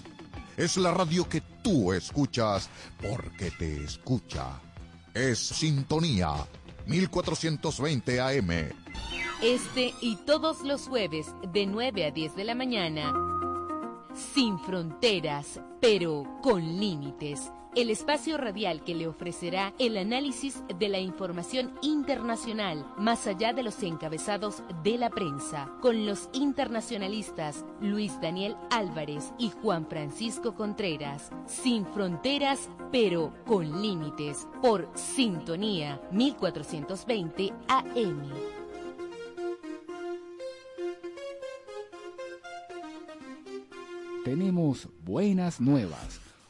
Es 0.56 0.76
la 0.76 0.92
radio 0.92 1.28
que 1.28 1.40
tú 1.40 1.92
escuchas 1.92 2.70
porque 3.02 3.50
te 3.50 3.82
escucha. 3.82 4.60
Es 5.12 5.40
Sintonía 5.40 6.34
1420 6.86 8.20
AM. 8.20 8.50
Este 9.42 9.92
y 10.00 10.14
todos 10.24 10.62
los 10.62 10.82
jueves 10.82 11.26
de 11.52 11.66
9 11.66 12.04
a 12.06 12.10
10 12.12 12.36
de 12.36 12.44
la 12.44 12.54
mañana. 12.54 13.12
Sin 14.14 14.56
fronteras, 14.60 15.60
pero 15.80 16.38
con 16.44 16.62
límites. 16.78 17.50
El 17.76 17.90
espacio 17.90 18.38
radial 18.38 18.82
que 18.82 18.94
le 18.94 19.06
ofrecerá 19.06 19.74
el 19.78 19.98
análisis 19.98 20.62
de 20.78 20.88
la 20.88 20.98
información 20.98 21.74
internacional, 21.82 22.90
más 22.96 23.26
allá 23.26 23.52
de 23.52 23.62
los 23.62 23.82
encabezados 23.82 24.62
de 24.82 24.96
la 24.96 25.10
prensa, 25.10 25.70
con 25.82 26.06
los 26.06 26.30
internacionalistas 26.32 27.66
Luis 27.82 28.18
Daniel 28.22 28.56
Álvarez 28.70 29.30
y 29.38 29.50
Juan 29.50 29.86
Francisco 29.86 30.54
Contreras. 30.54 31.30
Sin 31.46 31.84
fronteras, 31.84 32.70
pero 32.90 33.34
con 33.44 33.82
límites. 33.82 34.48
Por 34.62 34.88
Sintonía 34.94 36.00
1420 36.12 37.52
AM. 37.68 38.32
Tenemos 44.24 44.88
buenas 45.04 45.60
nuevas, 45.60 46.20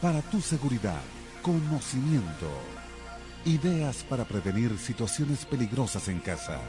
Para 0.00 0.22
tu 0.22 0.40
seguridad, 0.40 1.00
conocimiento. 1.42 2.46
Ideas 3.44 4.04
para 4.08 4.24
prevenir 4.24 4.78
situaciones 4.78 5.44
peligrosas 5.44 6.06
en 6.06 6.20
casa. 6.20 6.60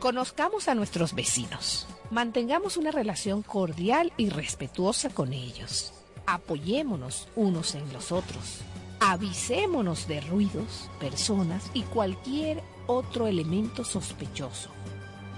Conozcamos 0.00 0.68
a 0.68 0.74
nuestros 0.74 1.14
vecinos. 1.14 1.86
Mantengamos 2.10 2.76
una 2.76 2.90
relación 2.90 3.40
cordial 3.40 4.12
y 4.18 4.28
respetuosa 4.28 5.08
con 5.08 5.32
ellos. 5.32 5.94
Apoyémonos 6.26 7.26
unos 7.36 7.74
en 7.74 7.90
los 7.90 8.12
otros. 8.12 8.60
Avisémonos 9.00 10.08
de 10.08 10.20
ruidos, 10.20 10.90
personas 11.00 11.70
y 11.72 11.84
cualquier 11.84 12.62
otro 12.86 13.26
elemento 13.26 13.82
sospechoso. 13.82 14.68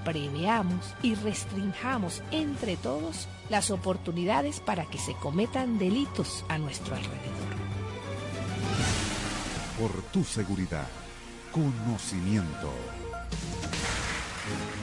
Preveamos 0.04 0.94
y 1.02 1.14
restringamos 1.14 2.22
entre 2.30 2.76
todos 2.76 3.28
las 3.48 3.70
oportunidades 3.70 4.60
para 4.60 4.84
que 4.86 4.98
se 4.98 5.14
cometan 5.14 5.78
delitos 5.78 6.44
a 6.48 6.58
nuestro 6.58 6.94
alrededor. 6.94 7.52
Por 9.78 10.02
tu 10.12 10.24
seguridad, 10.24 10.88
conocimiento. 11.50 12.72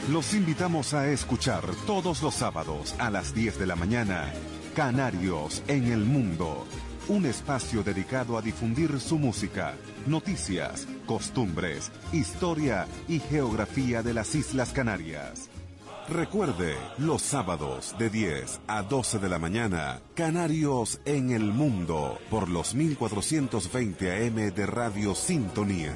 Los 0.09 0.33
invitamos 0.33 0.93
a 0.93 1.09
escuchar 1.09 1.63
todos 1.85 2.21
los 2.21 2.33
sábados 2.33 2.95
a 2.97 3.09
las 3.09 3.33
10 3.33 3.59
de 3.59 3.67
la 3.67 3.75
mañana 3.75 4.33
Canarios 4.75 5.61
en 5.67 5.91
el 5.91 6.05
Mundo, 6.05 6.65
un 7.09 7.25
espacio 7.25 7.83
dedicado 7.83 8.37
a 8.37 8.41
difundir 8.41 8.99
su 8.99 9.17
música, 9.17 9.73
noticias, 10.05 10.87
costumbres, 11.07 11.91
historia 12.13 12.87
y 13.07 13.19
geografía 13.19 14.03
de 14.03 14.13
las 14.13 14.35
Islas 14.35 14.71
Canarias. 14.71 15.49
Recuerde, 16.07 16.75
los 16.99 17.21
sábados 17.21 17.95
de 17.97 18.09
10 18.09 18.61
a 18.67 18.83
12 18.83 19.19
de 19.19 19.29
la 19.29 19.39
mañana, 19.39 20.01
Canarios 20.15 21.01
en 21.05 21.31
el 21.31 21.51
Mundo, 21.51 22.19
por 22.29 22.47
los 22.47 22.73
1420 22.75 24.27
AM 24.27 24.53
de 24.53 24.65
Radio 24.65 25.13
Sintonía. 25.15 25.95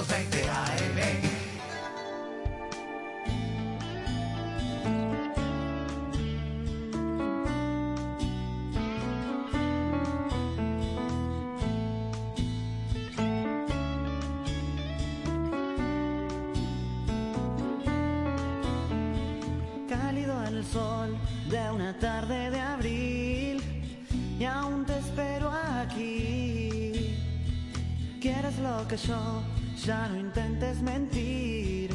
Ya 29.85 30.07
no 30.07 30.19
intentes 30.19 30.81
mentir. 30.81 31.89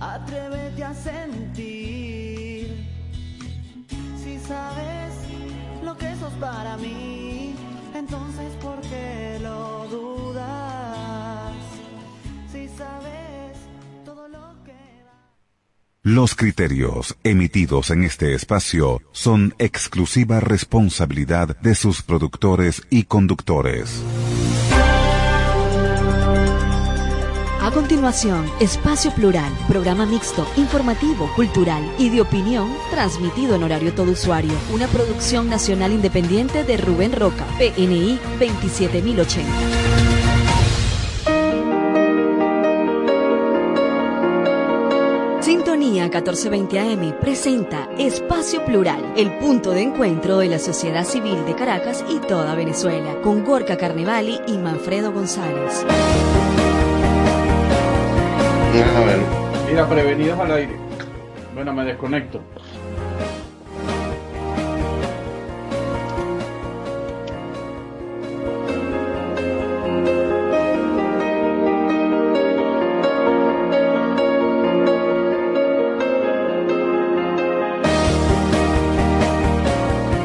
Atrévete 0.00 0.84
a 0.84 0.94
sentir. 0.94 2.66
Si 4.22 4.38
sabes 4.38 5.14
lo 5.82 5.96
que 5.96 6.14
sos 6.16 6.32
para 6.34 6.76
mí, 6.76 7.54
entonces 7.94 8.52
¿por 8.60 8.80
qué 8.82 9.38
lo 9.42 9.86
dudas? 9.88 11.54
Si 12.52 12.68
sabes 12.68 13.58
todo 14.04 14.28
lo 14.28 14.62
que... 14.64 14.72
Los 16.02 16.34
criterios 16.34 17.16
emitidos 17.22 17.90
en 17.90 18.04
este 18.04 18.34
espacio 18.34 19.00
son 19.12 19.54
exclusiva 19.58 20.40
responsabilidad 20.40 21.56
de 21.60 21.74
sus 21.74 22.02
productores 22.02 22.82
y 22.90 23.04
conductores. 23.04 24.02
Continuación, 27.74 28.48
Espacio 28.60 29.10
Plural, 29.10 29.52
programa 29.66 30.06
mixto, 30.06 30.46
informativo, 30.56 31.28
cultural 31.34 31.82
y 31.98 32.08
de 32.08 32.20
opinión, 32.20 32.72
transmitido 32.90 33.56
en 33.56 33.64
horario 33.64 33.92
todo 33.92 34.12
usuario. 34.12 34.52
Una 34.72 34.86
producción 34.86 35.50
nacional 35.50 35.92
independiente 35.92 36.62
de 36.62 36.76
Rubén 36.76 37.12
Roca, 37.12 37.44
PNI 37.58 38.20
27080. 38.38 39.50
Sintonía 45.40 46.04
1420 46.04 46.78
AM 46.78 47.18
presenta 47.20 47.90
Espacio 47.98 48.64
Plural, 48.64 49.14
el 49.16 49.36
punto 49.38 49.72
de 49.72 49.82
encuentro 49.82 50.38
de 50.38 50.48
la 50.48 50.60
sociedad 50.60 51.04
civil 51.04 51.44
de 51.44 51.56
Caracas 51.56 52.04
y 52.08 52.20
toda 52.20 52.54
Venezuela, 52.54 53.20
con 53.20 53.44
Gorka 53.44 53.76
Carnevali 53.76 54.40
y 54.46 54.58
Manfredo 54.58 55.12
González. 55.12 55.84
A 58.82 59.00
ver. 59.04 59.18
Mira, 59.68 59.88
prevenidos 59.88 60.38
al 60.40 60.52
aire. 60.52 60.76
Bueno, 61.54 61.72
me 61.72 61.84
desconecto. 61.84 62.40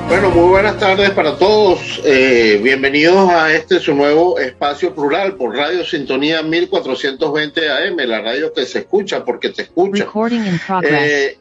Bueno, 0.09 0.31
muy 0.31 0.49
buenas 0.49 0.79
tardes 0.79 1.11
para 1.11 1.37
todos. 1.37 2.01
Eh, 2.03 2.59
bienvenidos 2.63 3.29
a 3.29 3.53
este 3.53 3.79
su 3.79 3.93
nuevo 3.93 4.39
espacio 4.39 4.95
plural 4.95 5.35
por 5.35 5.55
Radio 5.55 5.85
Sintonía 5.85 6.41
1420 6.41 7.69
AM, 7.69 7.97
la 8.07 8.19
radio 8.19 8.51
que 8.51 8.65
se 8.65 8.79
escucha 8.79 9.23
porque 9.23 9.49
te 9.49 9.61
escucha. 9.61 10.07
Eh, 10.81 11.37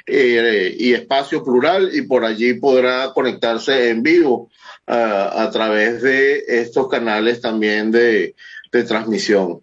eh, 0.06 0.74
y 0.78 0.92
Espacio 0.92 1.42
Plural 1.42 1.90
y 1.92 2.02
por 2.02 2.24
allí 2.24 2.54
podrá 2.54 3.12
conectarse 3.12 3.90
en 3.90 4.02
vivo 4.02 4.50
a 4.92 5.50
través 5.52 6.02
de 6.02 6.44
estos 6.48 6.88
canales 6.88 7.40
también 7.40 7.90
de, 7.90 8.34
de 8.72 8.84
transmisión. 8.84 9.62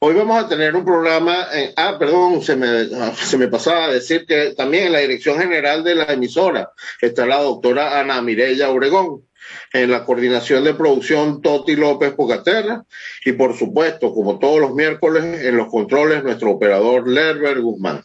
Hoy 0.00 0.14
vamos 0.14 0.42
a 0.42 0.48
tener 0.48 0.74
un 0.74 0.84
programa, 0.84 1.48
en, 1.52 1.72
ah, 1.76 1.96
perdón, 1.98 2.42
se 2.42 2.56
me, 2.56 2.86
se 3.14 3.38
me 3.38 3.48
pasaba 3.48 3.86
a 3.86 3.92
decir 3.92 4.24
que 4.26 4.54
también 4.56 4.86
en 4.86 4.92
la 4.92 5.00
dirección 5.00 5.38
general 5.38 5.84
de 5.84 5.94
la 5.94 6.12
emisora 6.12 6.70
está 7.00 7.26
la 7.26 7.42
doctora 7.42 8.00
Ana 8.00 8.22
Mireya 8.22 8.70
Obregón, 8.70 9.26
en 9.72 9.90
la 9.90 10.04
coordinación 10.04 10.64
de 10.64 10.74
producción 10.74 11.40
Toti 11.40 11.76
López 11.76 12.14
Pocaterra 12.14 12.84
y 13.24 13.32
por 13.32 13.56
supuesto, 13.56 14.12
como 14.12 14.38
todos 14.38 14.60
los 14.60 14.74
miércoles, 14.74 15.24
en 15.44 15.56
los 15.56 15.68
controles 15.68 16.24
nuestro 16.24 16.50
operador 16.52 17.08
Lerber 17.08 17.60
Guzmán. 17.60 18.02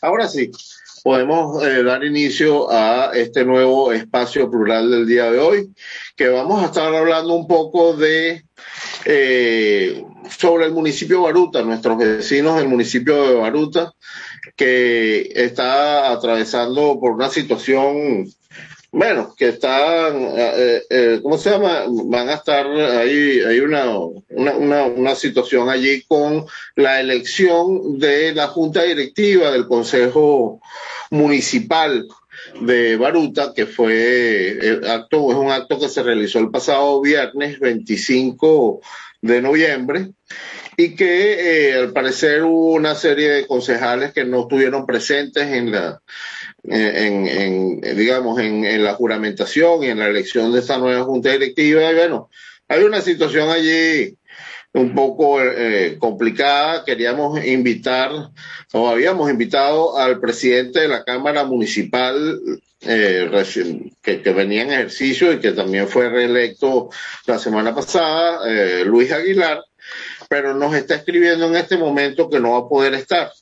Ahora 0.00 0.28
sí, 0.28 0.50
podemos 1.04 1.62
eh, 1.62 1.82
dar 1.82 2.02
inicio 2.02 2.72
a 2.72 3.10
este 3.12 3.44
nuevo 3.44 3.92
espacio 3.92 4.50
plural 4.50 4.90
del 4.90 5.06
día 5.06 5.30
de 5.30 5.38
hoy, 5.38 5.70
que 6.16 6.28
vamos 6.28 6.62
a 6.62 6.66
estar 6.66 6.94
hablando 6.94 7.34
un 7.34 7.46
poco 7.46 7.94
de 7.94 8.46
eh, 9.04 10.02
sobre 10.30 10.64
el 10.64 10.72
municipio 10.72 11.18
de 11.18 11.24
Baruta, 11.24 11.62
nuestros 11.62 11.98
vecinos 11.98 12.56
del 12.56 12.68
municipio 12.68 13.28
de 13.28 13.34
Baruta, 13.34 13.92
que 14.56 15.30
está 15.34 16.10
atravesando 16.10 16.98
por 16.98 17.12
una 17.12 17.28
situación 17.28 18.24
bueno, 18.94 19.34
que 19.36 19.48
están, 19.48 20.22
eh, 20.36 20.82
eh, 20.88 21.20
¿cómo 21.20 21.36
se 21.36 21.50
llama? 21.50 21.84
Van 21.88 22.28
a 22.28 22.34
estar 22.34 22.64
ahí, 22.64 23.40
hay 23.40 23.58
una, 23.58 23.86
una, 24.28 24.84
una, 24.84 25.14
situación 25.16 25.68
allí 25.68 26.02
con 26.02 26.46
la 26.76 27.00
elección 27.00 27.98
de 27.98 28.32
la 28.32 28.46
junta 28.46 28.84
directiva 28.84 29.50
del 29.50 29.66
Consejo 29.66 30.60
Municipal 31.10 32.06
de 32.60 32.96
Baruta, 32.96 33.52
que 33.52 33.66
fue 33.66 34.80
acto, 34.88 35.32
es 35.32 35.38
un 35.38 35.50
acto 35.50 35.80
que 35.80 35.88
se 35.88 36.04
realizó 36.04 36.38
el 36.38 36.52
pasado 36.52 37.00
viernes 37.00 37.58
25 37.58 38.80
de 39.20 39.42
noviembre 39.42 40.10
y 40.76 40.94
que 40.94 41.70
eh, 41.70 41.74
al 41.74 41.92
parecer 41.92 42.42
hubo 42.42 42.72
una 42.72 42.94
serie 42.94 43.30
de 43.30 43.46
concejales 43.46 44.12
que 44.12 44.24
no 44.24 44.42
estuvieron 44.42 44.86
presentes 44.86 45.48
en 45.48 45.72
la 45.72 46.00
en, 46.68 47.26
en 47.26 47.96
digamos 47.96 48.38
en, 48.40 48.82
la 48.82 48.94
juramentación 48.94 49.82
y 49.82 49.88
en 49.88 49.98
la 49.98 50.08
elección 50.08 50.52
de 50.52 50.60
esta 50.60 50.78
nueva 50.78 51.04
junta 51.04 51.30
directiva 51.30 51.90
y 51.90 51.94
bueno 51.94 52.30
hay 52.68 52.82
una 52.84 53.00
situación 53.00 53.50
allí 53.50 54.16
un 54.74 54.94
poco 54.94 55.40
eh, 55.40 55.96
complicada. 55.98 56.84
Queríamos 56.84 57.44
invitar 57.44 58.10
o 58.72 58.88
habíamos 58.88 59.30
invitado 59.30 59.96
al 59.96 60.20
presidente 60.20 60.80
de 60.80 60.88
la 60.88 61.04
cámara 61.04 61.44
municipal 61.44 62.40
eh, 62.80 63.44
que, 64.02 64.20
que, 64.20 64.32
venía 64.32 64.62
en 64.62 64.72
ejercicio 64.72 65.32
y 65.32 65.38
que 65.40 65.52
también 65.52 65.88
fue 65.88 66.10
reelecto 66.10 66.90
la 67.26 67.38
semana 67.38 67.74
pasada 67.74 68.40
eh, 68.46 68.84
Luis 68.84 69.10
Aguilar 69.10 69.64
pero 70.28 70.54
nos 70.54 70.74
está 70.74 70.96
escribiendo 70.96 71.46
en 71.46 71.56
este 71.56 71.78
momento 71.78 72.28
que 72.28 72.40
no 72.40 72.52
va 72.52 72.58
a 72.58 72.68
poder 72.68 72.92
estar 72.92 73.32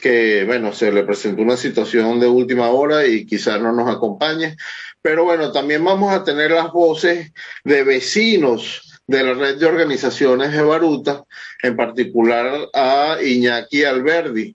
que, 0.00 0.44
bueno, 0.44 0.72
se 0.72 0.90
le 0.90 1.04
presentó 1.04 1.42
una 1.42 1.56
situación 1.56 2.18
de 2.18 2.26
última 2.26 2.70
hora 2.70 3.06
y 3.06 3.26
quizás 3.26 3.60
no 3.60 3.72
nos 3.72 3.88
acompañe. 3.88 4.56
Pero 5.02 5.24
bueno, 5.24 5.52
también 5.52 5.84
vamos 5.84 6.12
a 6.12 6.24
tener 6.24 6.50
las 6.50 6.72
voces 6.72 7.32
de 7.64 7.84
vecinos 7.84 9.00
de 9.06 9.24
la 9.24 9.34
red 9.34 9.58
de 9.58 9.66
organizaciones 9.66 10.52
de 10.52 10.62
Baruta, 10.62 11.24
en 11.62 11.76
particular 11.76 12.68
a 12.72 13.18
Iñaki 13.20 13.84
Alberdi, 13.84 14.54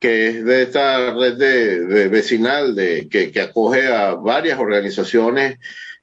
que 0.00 0.28
es 0.28 0.44
de 0.44 0.62
esta 0.62 1.14
red 1.14 1.34
de, 1.34 1.86
de 1.86 2.08
vecinal 2.08 2.74
de, 2.74 3.08
que, 3.08 3.30
que, 3.30 3.40
acoge 3.40 3.86
a 3.86 4.14
varias 4.14 4.58
organizaciones, 4.58 5.58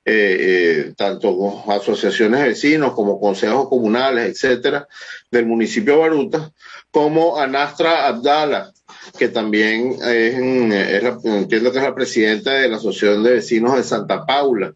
eh, 0.06 0.38
eh, 0.86 0.94
tanto 0.96 1.70
asociaciones 1.70 2.40
de 2.40 2.48
vecinos 2.48 2.94
como 2.94 3.20
consejos 3.20 3.68
comunales, 3.68 4.30
etcétera, 4.30 4.88
del 5.30 5.46
municipio 5.46 5.96
de 5.96 6.00
Baruta, 6.00 6.54
como 6.92 7.38
a 7.38 7.48
Nastra 7.48 8.08
Abdala, 8.08 8.72
que 9.18 9.30
también 9.30 9.94
es, 9.94 10.36
es 10.36 11.04
la- 11.04 11.20
que 11.48 11.56
es 11.56 11.64
la 11.64 11.96
presidenta 11.96 12.52
de 12.54 12.70
la 12.70 12.78
Asociación 12.78 13.24
de 13.24 13.34
Vecinos 13.34 13.76
de 13.76 13.84
Santa 13.84 14.26
Paula, 14.26 14.74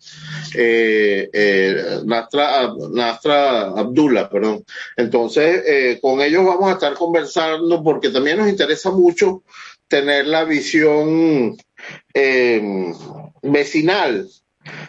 eh, 0.55 1.29
eh, 1.31 1.99
Nastra, 2.05 2.73
Nastra 2.91 3.61
Abdullah, 3.69 4.29
perdón. 4.29 4.63
Entonces, 4.97 5.63
eh, 5.67 5.99
con 6.01 6.21
ellos 6.21 6.45
vamos 6.45 6.69
a 6.69 6.73
estar 6.73 6.93
conversando 6.93 7.83
porque 7.83 8.09
también 8.09 8.37
nos 8.37 8.49
interesa 8.49 8.91
mucho 8.91 9.43
tener 9.87 10.27
la 10.27 10.43
visión 10.45 11.55
vecinal 13.41 14.29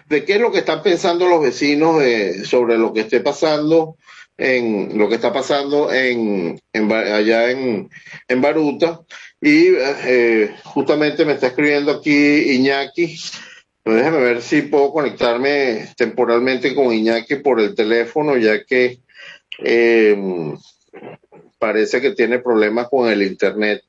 de 0.09 0.25
qué 0.25 0.35
es 0.35 0.41
lo 0.41 0.53
que 0.53 0.59
están 0.59 0.83
pensando 0.83 1.29
los 1.29 1.43
vecinos 1.43 2.03
sobre 2.45 2.79
lo 2.79 2.93
que 2.93 3.01
esté 3.01 3.21
pasando 3.21 3.97
en 4.37 4.99
lo 4.99 5.09
que 5.09 5.17
está 5.17 5.33
pasando 5.33 5.93
en, 5.93 6.59
en 6.73 6.93
allá 6.93 7.51
en, 7.51 7.89
en 8.29 8.41
Baruta. 8.41 9.01
Y 9.41 9.69
eh, 9.77 10.55
justamente 10.65 11.25
me 11.25 11.35
está 11.35 11.49
escribiendo 11.49 11.93
aquí 11.93 12.55
Iñaki. 12.55 13.17
Déjame 13.85 14.19
ver 14.19 14.41
si 14.41 14.63
puedo 14.63 14.93
conectarme 14.93 15.89
temporalmente 15.97 16.75
con 16.75 16.93
Iñaki 16.93 17.37
por 17.37 17.61
el 17.61 17.75
teléfono 17.75 18.37
ya 18.37 18.65
que 18.65 19.01
eh, 19.63 20.17
parece 21.59 22.01
que 22.01 22.13
tiene 22.13 22.39
problemas 22.39 22.89
con 22.89 23.11
el 23.11 23.23
internet. 23.23 23.83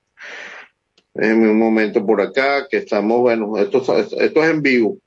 Déjeme 1.14 1.50
un 1.50 1.60
momento 1.60 2.06
por 2.06 2.20
acá, 2.20 2.68
que 2.70 2.78
estamos, 2.78 3.22
bueno, 3.22 3.58
esto, 3.58 3.78
esto 3.98 4.44
es 4.44 4.50
en 4.50 4.62
vivo. 4.62 4.98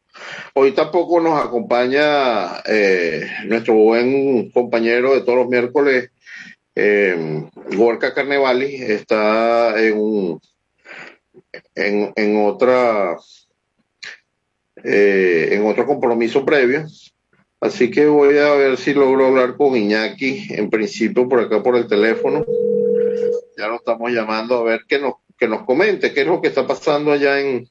Hoy 0.54 0.72
tampoco 0.72 1.20
nos 1.20 1.44
acompaña 1.44 2.60
eh, 2.66 3.26
nuestro 3.46 3.74
buen 3.74 4.50
compañero 4.50 5.14
de 5.14 5.20
todos 5.20 5.38
los 5.38 5.48
miércoles, 5.48 6.10
eh, 6.74 7.44
Gorka 7.76 8.14
Carnevali, 8.14 8.76
está 8.76 9.80
en, 9.80 10.38
en, 11.74 12.12
en 12.14 12.46
otra 12.46 13.16
eh, 14.84 15.48
en 15.52 15.66
otro 15.66 15.86
compromiso 15.86 16.44
previo. 16.44 16.86
Así 17.60 17.90
que 17.90 18.06
voy 18.06 18.38
a 18.38 18.54
ver 18.54 18.76
si 18.76 18.94
logro 18.94 19.26
hablar 19.26 19.56
con 19.56 19.76
Iñaki, 19.76 20.46
en 20.50 20.70
principio 20.70 21.28
por 21.28 21.40
acá 21.40 21.62
por 21.62 21.76
el 21.76 21.88
teléfono. 21.88 22.44
Ya 23.56 23.66
lo 23.66 23.76
estamos 23.76 24.12
llamando 24.12 24.58
a 24.58 24.62
ver 24.62 24.82
que 24.88 25.00
nos, 25.00 25.14
que 25.36 25.48
nos 25.48 25.64
comente 25.64 26.12
qué 26.12 26.20
es 26.20 26.26
lo 26.28 26.40
que 26.40 26.48
está 26.48 26.66
pasando 26.66 27.10
allá 27.10 27.40
en, 27.40 27.68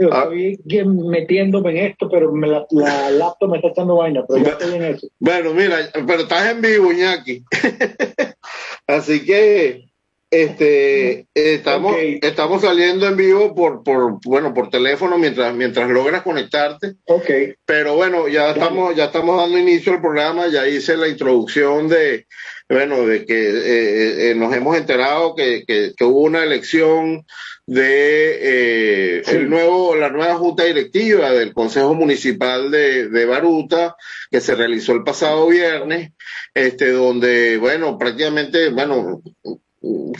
Yo 0.00 0.08
estoy 0.08 0.58
que- 0.68 0.84
metiéndome 0.84 1.70
en 1.72 1.90
esto, 1.92 2.08
pero 2.10 2.32
me 2.32 2.48
la, 2.48 2.66
la 2.70 3.10
laptop 3.10 3.50
me 3.50 3.58
está 3.58 3.68
echando 3.68 3.96
vaina, 3.96 4.24
pero 4.26 4.42
ya 4.42 4.52
estoy 4.52 4.74
en 4.74 4.84
eso. 4.84 5.08
Bueno, 5.18 5.52
mira, 5.52 5.76
pero 6.06 6.22
estás 6.22 6.50
en 6.50 6.62
vivo, 6.62 6.90
Iñaki. 6.90 7.44
Así 8.86 9.24
que 9.24 9.90
este 10.30 11.26
estamos 11.34 11.96
estamos 11.98 12.62
saliendo 12.62 13.06
en 13.08 13.16
vivo 13.16 13.52
por 13.54 13.82
por 13.82 14.20
bueno 14.24 14.54
por 14.54 14.70
teléfono 14.70 15.18
mientras 15.18 15.52
mientras 15.54 15.90
logras 15.90 16.22
conectarte. 16.22 16.94
Okay. 17.04 17.54
Pero 17.66 17.96
bueno, 17.96 18.26
ya 18.28 18.52
estamos 18.52 18.96
ya 18.96 19.06
estamos 19.06 19.36
dando 19.36 19.58
inicio 19.58 19.92
al 19.92 20.00
programa, 20.00 20.48
ya 20.48 20.66
hice 20.66 20.96
la 20.96 21.08
introducción 21.08 21.88
de 21.88 22.26
bueno, 22.70 23.04
de 23.04 23.26
que 23.26 23.50
eh, 23.50 24.30
eh, 24.30 24.34
nos 24.36 24.54
hemos 24.54 24.76
enterado 24.76 25.34
que, 25.34 25.64
que, 25.66 25.92
que 25.96 26.04
hubo 26.04 26.20
una 26.20 26.44
elección 26.44 27.26
de 27.66 29.18
eh, 29.18 29.22
el 29.26 29.50
nuevo, 29.50 29.94
la 29.96 30.08
nueva 30.08 30.36
junta 30.36 30.64
directiva 30.64 31.30
del 31.30 31.52
Consejo 31.52 31.94
Municipal 31.94 32.70
de, 32.70 33.08
de 33.08 33.26
Baruta, 33.26 33.96
que 34.30 34.40
se 34.40 34.54
realizó 34.54 34.92
el 34.92 35.02
pasado 35.02 35.48
viernes, 35.48 36.12
este, 36.54 36.92
donde, 36.92 37.58
bueno, 37.58 37.98
prácticamente, 37.98 38.70
bueno, 38.70 39.20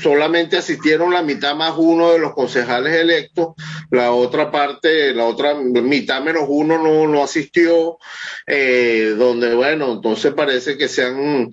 solamente 0.00 0.56
asistieron 0.56 1.12
la 1.12 1.22
mitad 1.22 1.54
más 1.54 1.74
uno 1.76 2.12
de 2.12 2.18
los 2.18 2.34
concejales 2.34 2.94
electos, 2.94 3.54
la 3.90 4.12
otra 4.12 4.50
parte, 4.50 5.12
la 5.12 5.24
otra 5.24 5.54
mitad 5.54 6.22
menos 6.22 6.44
uno 6.48 6.78
no, 6.78 7.06
no 7.06 7.22
asistió, 7.22 7.98
eh, 8.46 9.14
donde 9.18 9.54
bueno, 9.54 9.92
entonces 9.92 10.32
parece 10.32 10.78
que 10.78 10.88
se 10.88 11.04
han 11.04 11.50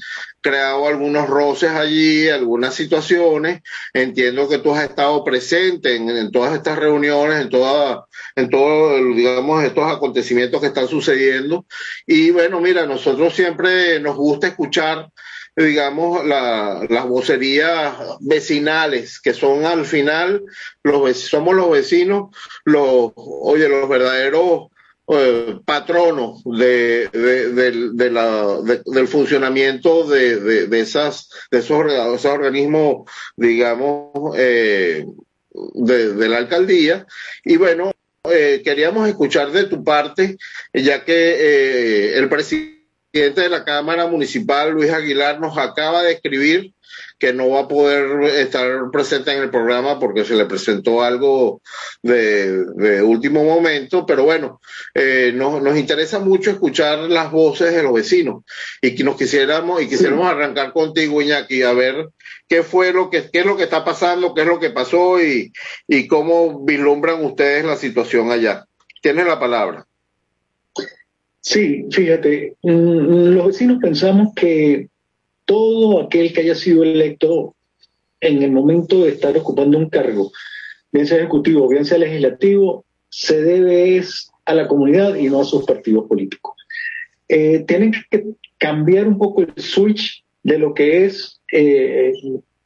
creado 0.47 0.87
algunos 0.87 1.27
roces 1.27 1.71
allí, 1.71 2.29
algunas 2.29 2.73
situaciones. 2.73 3.61
Entiendo 3.93 4.47
que 4.47 4.59
tú 4.59 4.73
has 4.73 4.83
estado 4.83 5.23
presente 5.23 5.95
en, 5.95 6.31
todas 6.31 6.53
estas 6.53 6.79
reuniones, 6.79 7.41
en 7.41 7.49
toda, 7.49 8.05
en 8.35 8.49
todos, 8.49 9.15
digamos, 9.15 9.63
estos 9.63 9.91
acontecimientos 9.91 10.61
que 10.61 10.67
están 10.67 10.87
sucediendo. 10.87 11.65
Y 12.05 12.31
bueno, 12.31 12.61
mira, 12.61 12.85
nosotros 12.85 13.33
siempre 13.35 13.99
nos 13.99 14.15
gusta 14.15 14.47
escuchar 14.47 15.09
digamos, 15.55 16.23
la, 16.23 16.85
las 16.87 17.07
vocerías 17.07 17.95
vecinales, 18.19 19.19
que 19.19 19.33
son 19.33 19.65
al 19.65 19.87
final, 19.87 20.43
los, 20.83 21.17
somos 21.17 21.55
los 21.55 21.71
vecinos, 21.71 22.29
los, 22.63 23.11
oye, 23.15 23.67
los 23.67 23.89
verdaderos 23.89 24.67
eh, 25.09 25.59
patronos 25.65 26.41
de, 26.43 27.07
de- 27.13 27.89
de 27.93 28.11
la- 28.11 28.61
de- 28.61 28.81
del 28.85 29.07
funcionamiento 29.07 30.05
de, 30.07 30.39
de- 30.67 30.79
esas, 30.81 31.29
de 31.51 31.59
esos, 31.59 31.85
esos 31.91 32.25
organismos, 32.25 33.09
digamos, 33.35 34.11
eh, 34.37 35.05
de, 35.73 36.13
de 36.13 36.29
la 36.29 36.37
alcaldía. 36.37 37.05
Y 37.43 37.57
bueno, 37.57 37.91
eh, 38.29 38.61
queríamos 38.63 39.07
escuchar 39.07 39.51
de 39.51 39.63
tu 39.65 39.83
parte, 39.83 40.37
ya 40.73 41.05
que 41.05 41.13
eh, 41.13 42.17
el 42.17 42.27
presidente 42.29 42.76
de 43.17 43.49
la 43.49 43.63
Cámara 43.63 44.07
Municipal, 44.07 44.71
Luis 44.71 44.91
Aguilar, 44.91 45.39
nos 45.39 45.57
acaba 45.57 46.03
de 46.03 46.13
escribir 46.13 46.73
que 47.19 47.33
no 47.33 47.49
va 47.49 47.61
a 47.61 47.67
poder 47.67 48.23
estar 48.35 48.91
presente 48.91 49.31
en 49.31 49.41
el 49.41 49.49
programa 49.49 49.99
porque 49.99 50.23
se 50.23 50.35
le 50.35 50.45
presentó 50.45 51.01
algo 51.01 51.61
de, 52.01 52.65
de 52.75 53.01
último 53.01 53.43
momento, 53.43 54.05
pero 54.05 54.23
bueno, 54.23 54.61
eh, 54.93 55.31
nos, 55.33 55.61
nos 55.61 55.77
interesa 55.77 56.19
mucho 56.19 56.51
escuchar 56.51 56.99
las 56.99 57.31
voces 57.31 57.73
de 57.73 57.83
los 57.83 57.93
vecinos 57.93 58.43
y 58.81 58.93
que 58.95 59.03
nos 59.03 59.17
quisiéramos 59.17 59.81
y 59.81 59.89
quisiéramos 59.89 60.27
arrancar 60.27 60.73
contigo, 60.73 61.21
Iñaki, 61.21 61.63
a 61.63 61.73
ver 61.73 62.09
qué 62.47 62.63
fue 62.63 62.93
lo 62.93 63.09
que, 63.09 63.29
qué 63.31 63.39
es 63.39 63.45
lo 63.45 63.57
que 63.57 63.63
está 63.63 63.83
pasando, 63.83 64.33
qué 64.33 64.41
es 64.41 64.47
lo 64.47 64.59
que 64.59 64.69
pasó 64.69 65.21
y, 65.21 65.51
y 65.87 66.07
cómo 66.07 66.63
vislumbran 66.63 67.23
ustedes 67.23 67.65
la 67.65 67.75
situación 67.75 68.31
allá. 68.31 68.65
Tienes 69.01 69.25
la 69.25 69.39
palabra. 69.39 69.85
Sí, 71.49 71.85
fíjate, 71.91 72.57
mm, 72.61 73.29
los 73.35 73.47
vecinos 73.47 73.77
pensamos 73.81 74.33
que 74.35 74.89
todo 75.45 76.01
aquel 76.01 76.33
que 76.33 76.41
haya 76.41 76.55
sido 76.55 76.83
electo 76.83 77.55
en 78.19 78.43
el 78.43 78.51
momento 78.51 79.05
de 79.05 79.11
estar 79.11 79.37
ocupando 79.37 79.77
un 79.77 79.89
cargo, 79.89 80.29
bien 80.91 81.07
sea 81.07 81.19
ejecutivo, 81.19 81.69
bien 81.69 81.85
sea 81.85 81.99
legislativo, 81.99 82.83
se 83.09 83.41
debe 83.41 83.95
es 83.95 84.29
a 84.43 84.53
la 84.55 84.67
comunidad 84.67 85.15
y 85.15 85.29
no 85.29 85.39
a 85.39 85.45
sus 85.45 85.63
partidos 85.63 86.05
políticos. 86.09 86.53
Eh, 87.29 87.63
tienen 87.65 87.93
que 88.11 88.25
cambiar 88.57 89.07
un 89.07 89.17
poco 89.17 89.41
el 89.43 89.53
switch 89.55 90.25
de 90.43 90.59
lo 90.59 90.73
que 90.73 91.05
es 91.05 91.39
eh, 91.53 92.11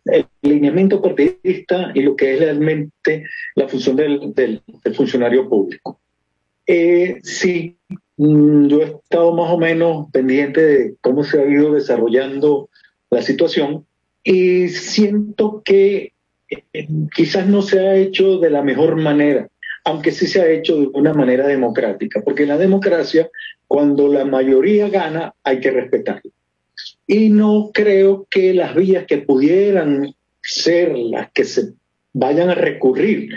el 0.05 0.25
lineamiento 0.41 1.03
partidista 1.03 1.91
y 1.93 2.01
lo 2.01 2.15
que 2.15 2.33
es 2.33 2.39
realmente 2.39 3.25
la 3.55 3.67
función 3.67 3.95
del, 3.95 4.33
del- 4.33 4.63
del 4.83 4.95
funcionario 4.95 5.47
público. 5.47 6.00
Eh, 6.67 7.19
sí, 7.23 7.77
mm, 8.17 8.67
yo 8.67 8.81
he 8.81 8.85
estado 8.85 9.33
más 9.33 9.51
o 9.51 9.57
menos 9.57 10.07
pendiente 10.11 10.61
de 10.61 10.95
cómo 11.01 11.23
se 11.23 11.41
ha 11.41 11.45
ido 11.45 11.73
desarrollando 11.73 12.69
la 13.09 13.21
situación 13.21 13.85
y 14.23 14.69
siento 14.69 15.61
que 15.63 16.13
eh, 16.49 16.87
quizás 17.15 17.47
no 17.47 17.61
se 17.61 17.79
ha 17.79 17.95
hecho 17.95 18.37
de 18.37 18.49
la 18.49 18.61
mejor 18.61 18.95
manera, 18.97 19.49
aunque 19.83 20.11
sí 20.11 20.27
se 20.27 20.41
ha 20.41 20.49
hecho 20.49 20.77
de 20.77 20.87
una 20.93 21.13
manera 21.13 21.47
democrática, 21.47 22.21
porque 22.23 22.43
en 22.43 22.49
la 22.49 22.57
democracia, 22.57 23.29
cuando 23.67 24.07
la 24.07 24.25
mayoría 24.25 24.89
gana, 24.89 25.33
hay 25.43 25.59
que 25.59 25.71
respetarlo. 25.71 26.31
Y 27.07 27.29
no 27.29 27.71
creo 27.73 28.27
que 28.29 28.53
las 28.53 28.75
vías 28.75 29.05
que 29.05 29.19
pudieran 29.19 30.13
ser 30.41 30.97
las 30.97 31.31
que 31.31 31.43
se 31.43 31.73
vayan 32.13 32.49
a 32.49 32.55
recurrir 32.55 33.33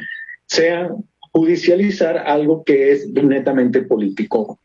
sean 0.46 1.04
judicializar 1.34 2.16
algo 2.16 2.62
que 2.64 2.92
es 2.92 3.08
netamente 3.08 3.82
político. 3.82 4.60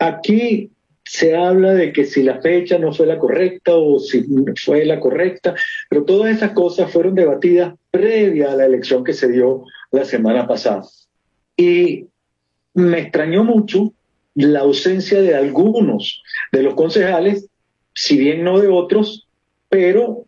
Aquí 0.00 0.72
se 1.04 1.36
habla 1.36 1.74
de 1.74 1.92
que 1.92 2.04
si 2.04 2.24
la 2.24 2.40
fecha 2.40 2.76
no 2.76 2.92
fue 2.92 3.06
la 3.06 3.18
correcta 3.18 3.76
o 3.76 4.00
si 4.00 4.26
fue 4.62 4.84
la 4.84 4.98
correcta, 4.98 5.54
pero 5.88 6.04
todas 6.04 6.34
esas 6.34 6.50
cosas 6.52 6.90
fueron 6.90 7.14
debatidas 7.14 7.74
previa 7.92 8.50
a 8.50 8.56
la 8.56 8.66
elección 8.66 9.04
que 9.04 9.12
se 9.12 9.28
dio 9.28 9.62
la 9.92 10.04
semana 10.04 10.48
pasada. 10.48 10.82
Y 11.56 12.06
me 12.74 12.98
extrañó 12.98 13.44
mucho 13.44 13.92
la 14.34 14.60
ausencia 14.60 15.22
de 15.22 15.36
algunos 15.36 16.22
de 16.50 16.62
los 16.64 16.74
concejales, 16.74 17.48
si 17.94 18.18
bien 18.18 18.42
no 18.42 18.60
de 18.60 18.68
otros, 18.68 19.28
pero 19.68 20.26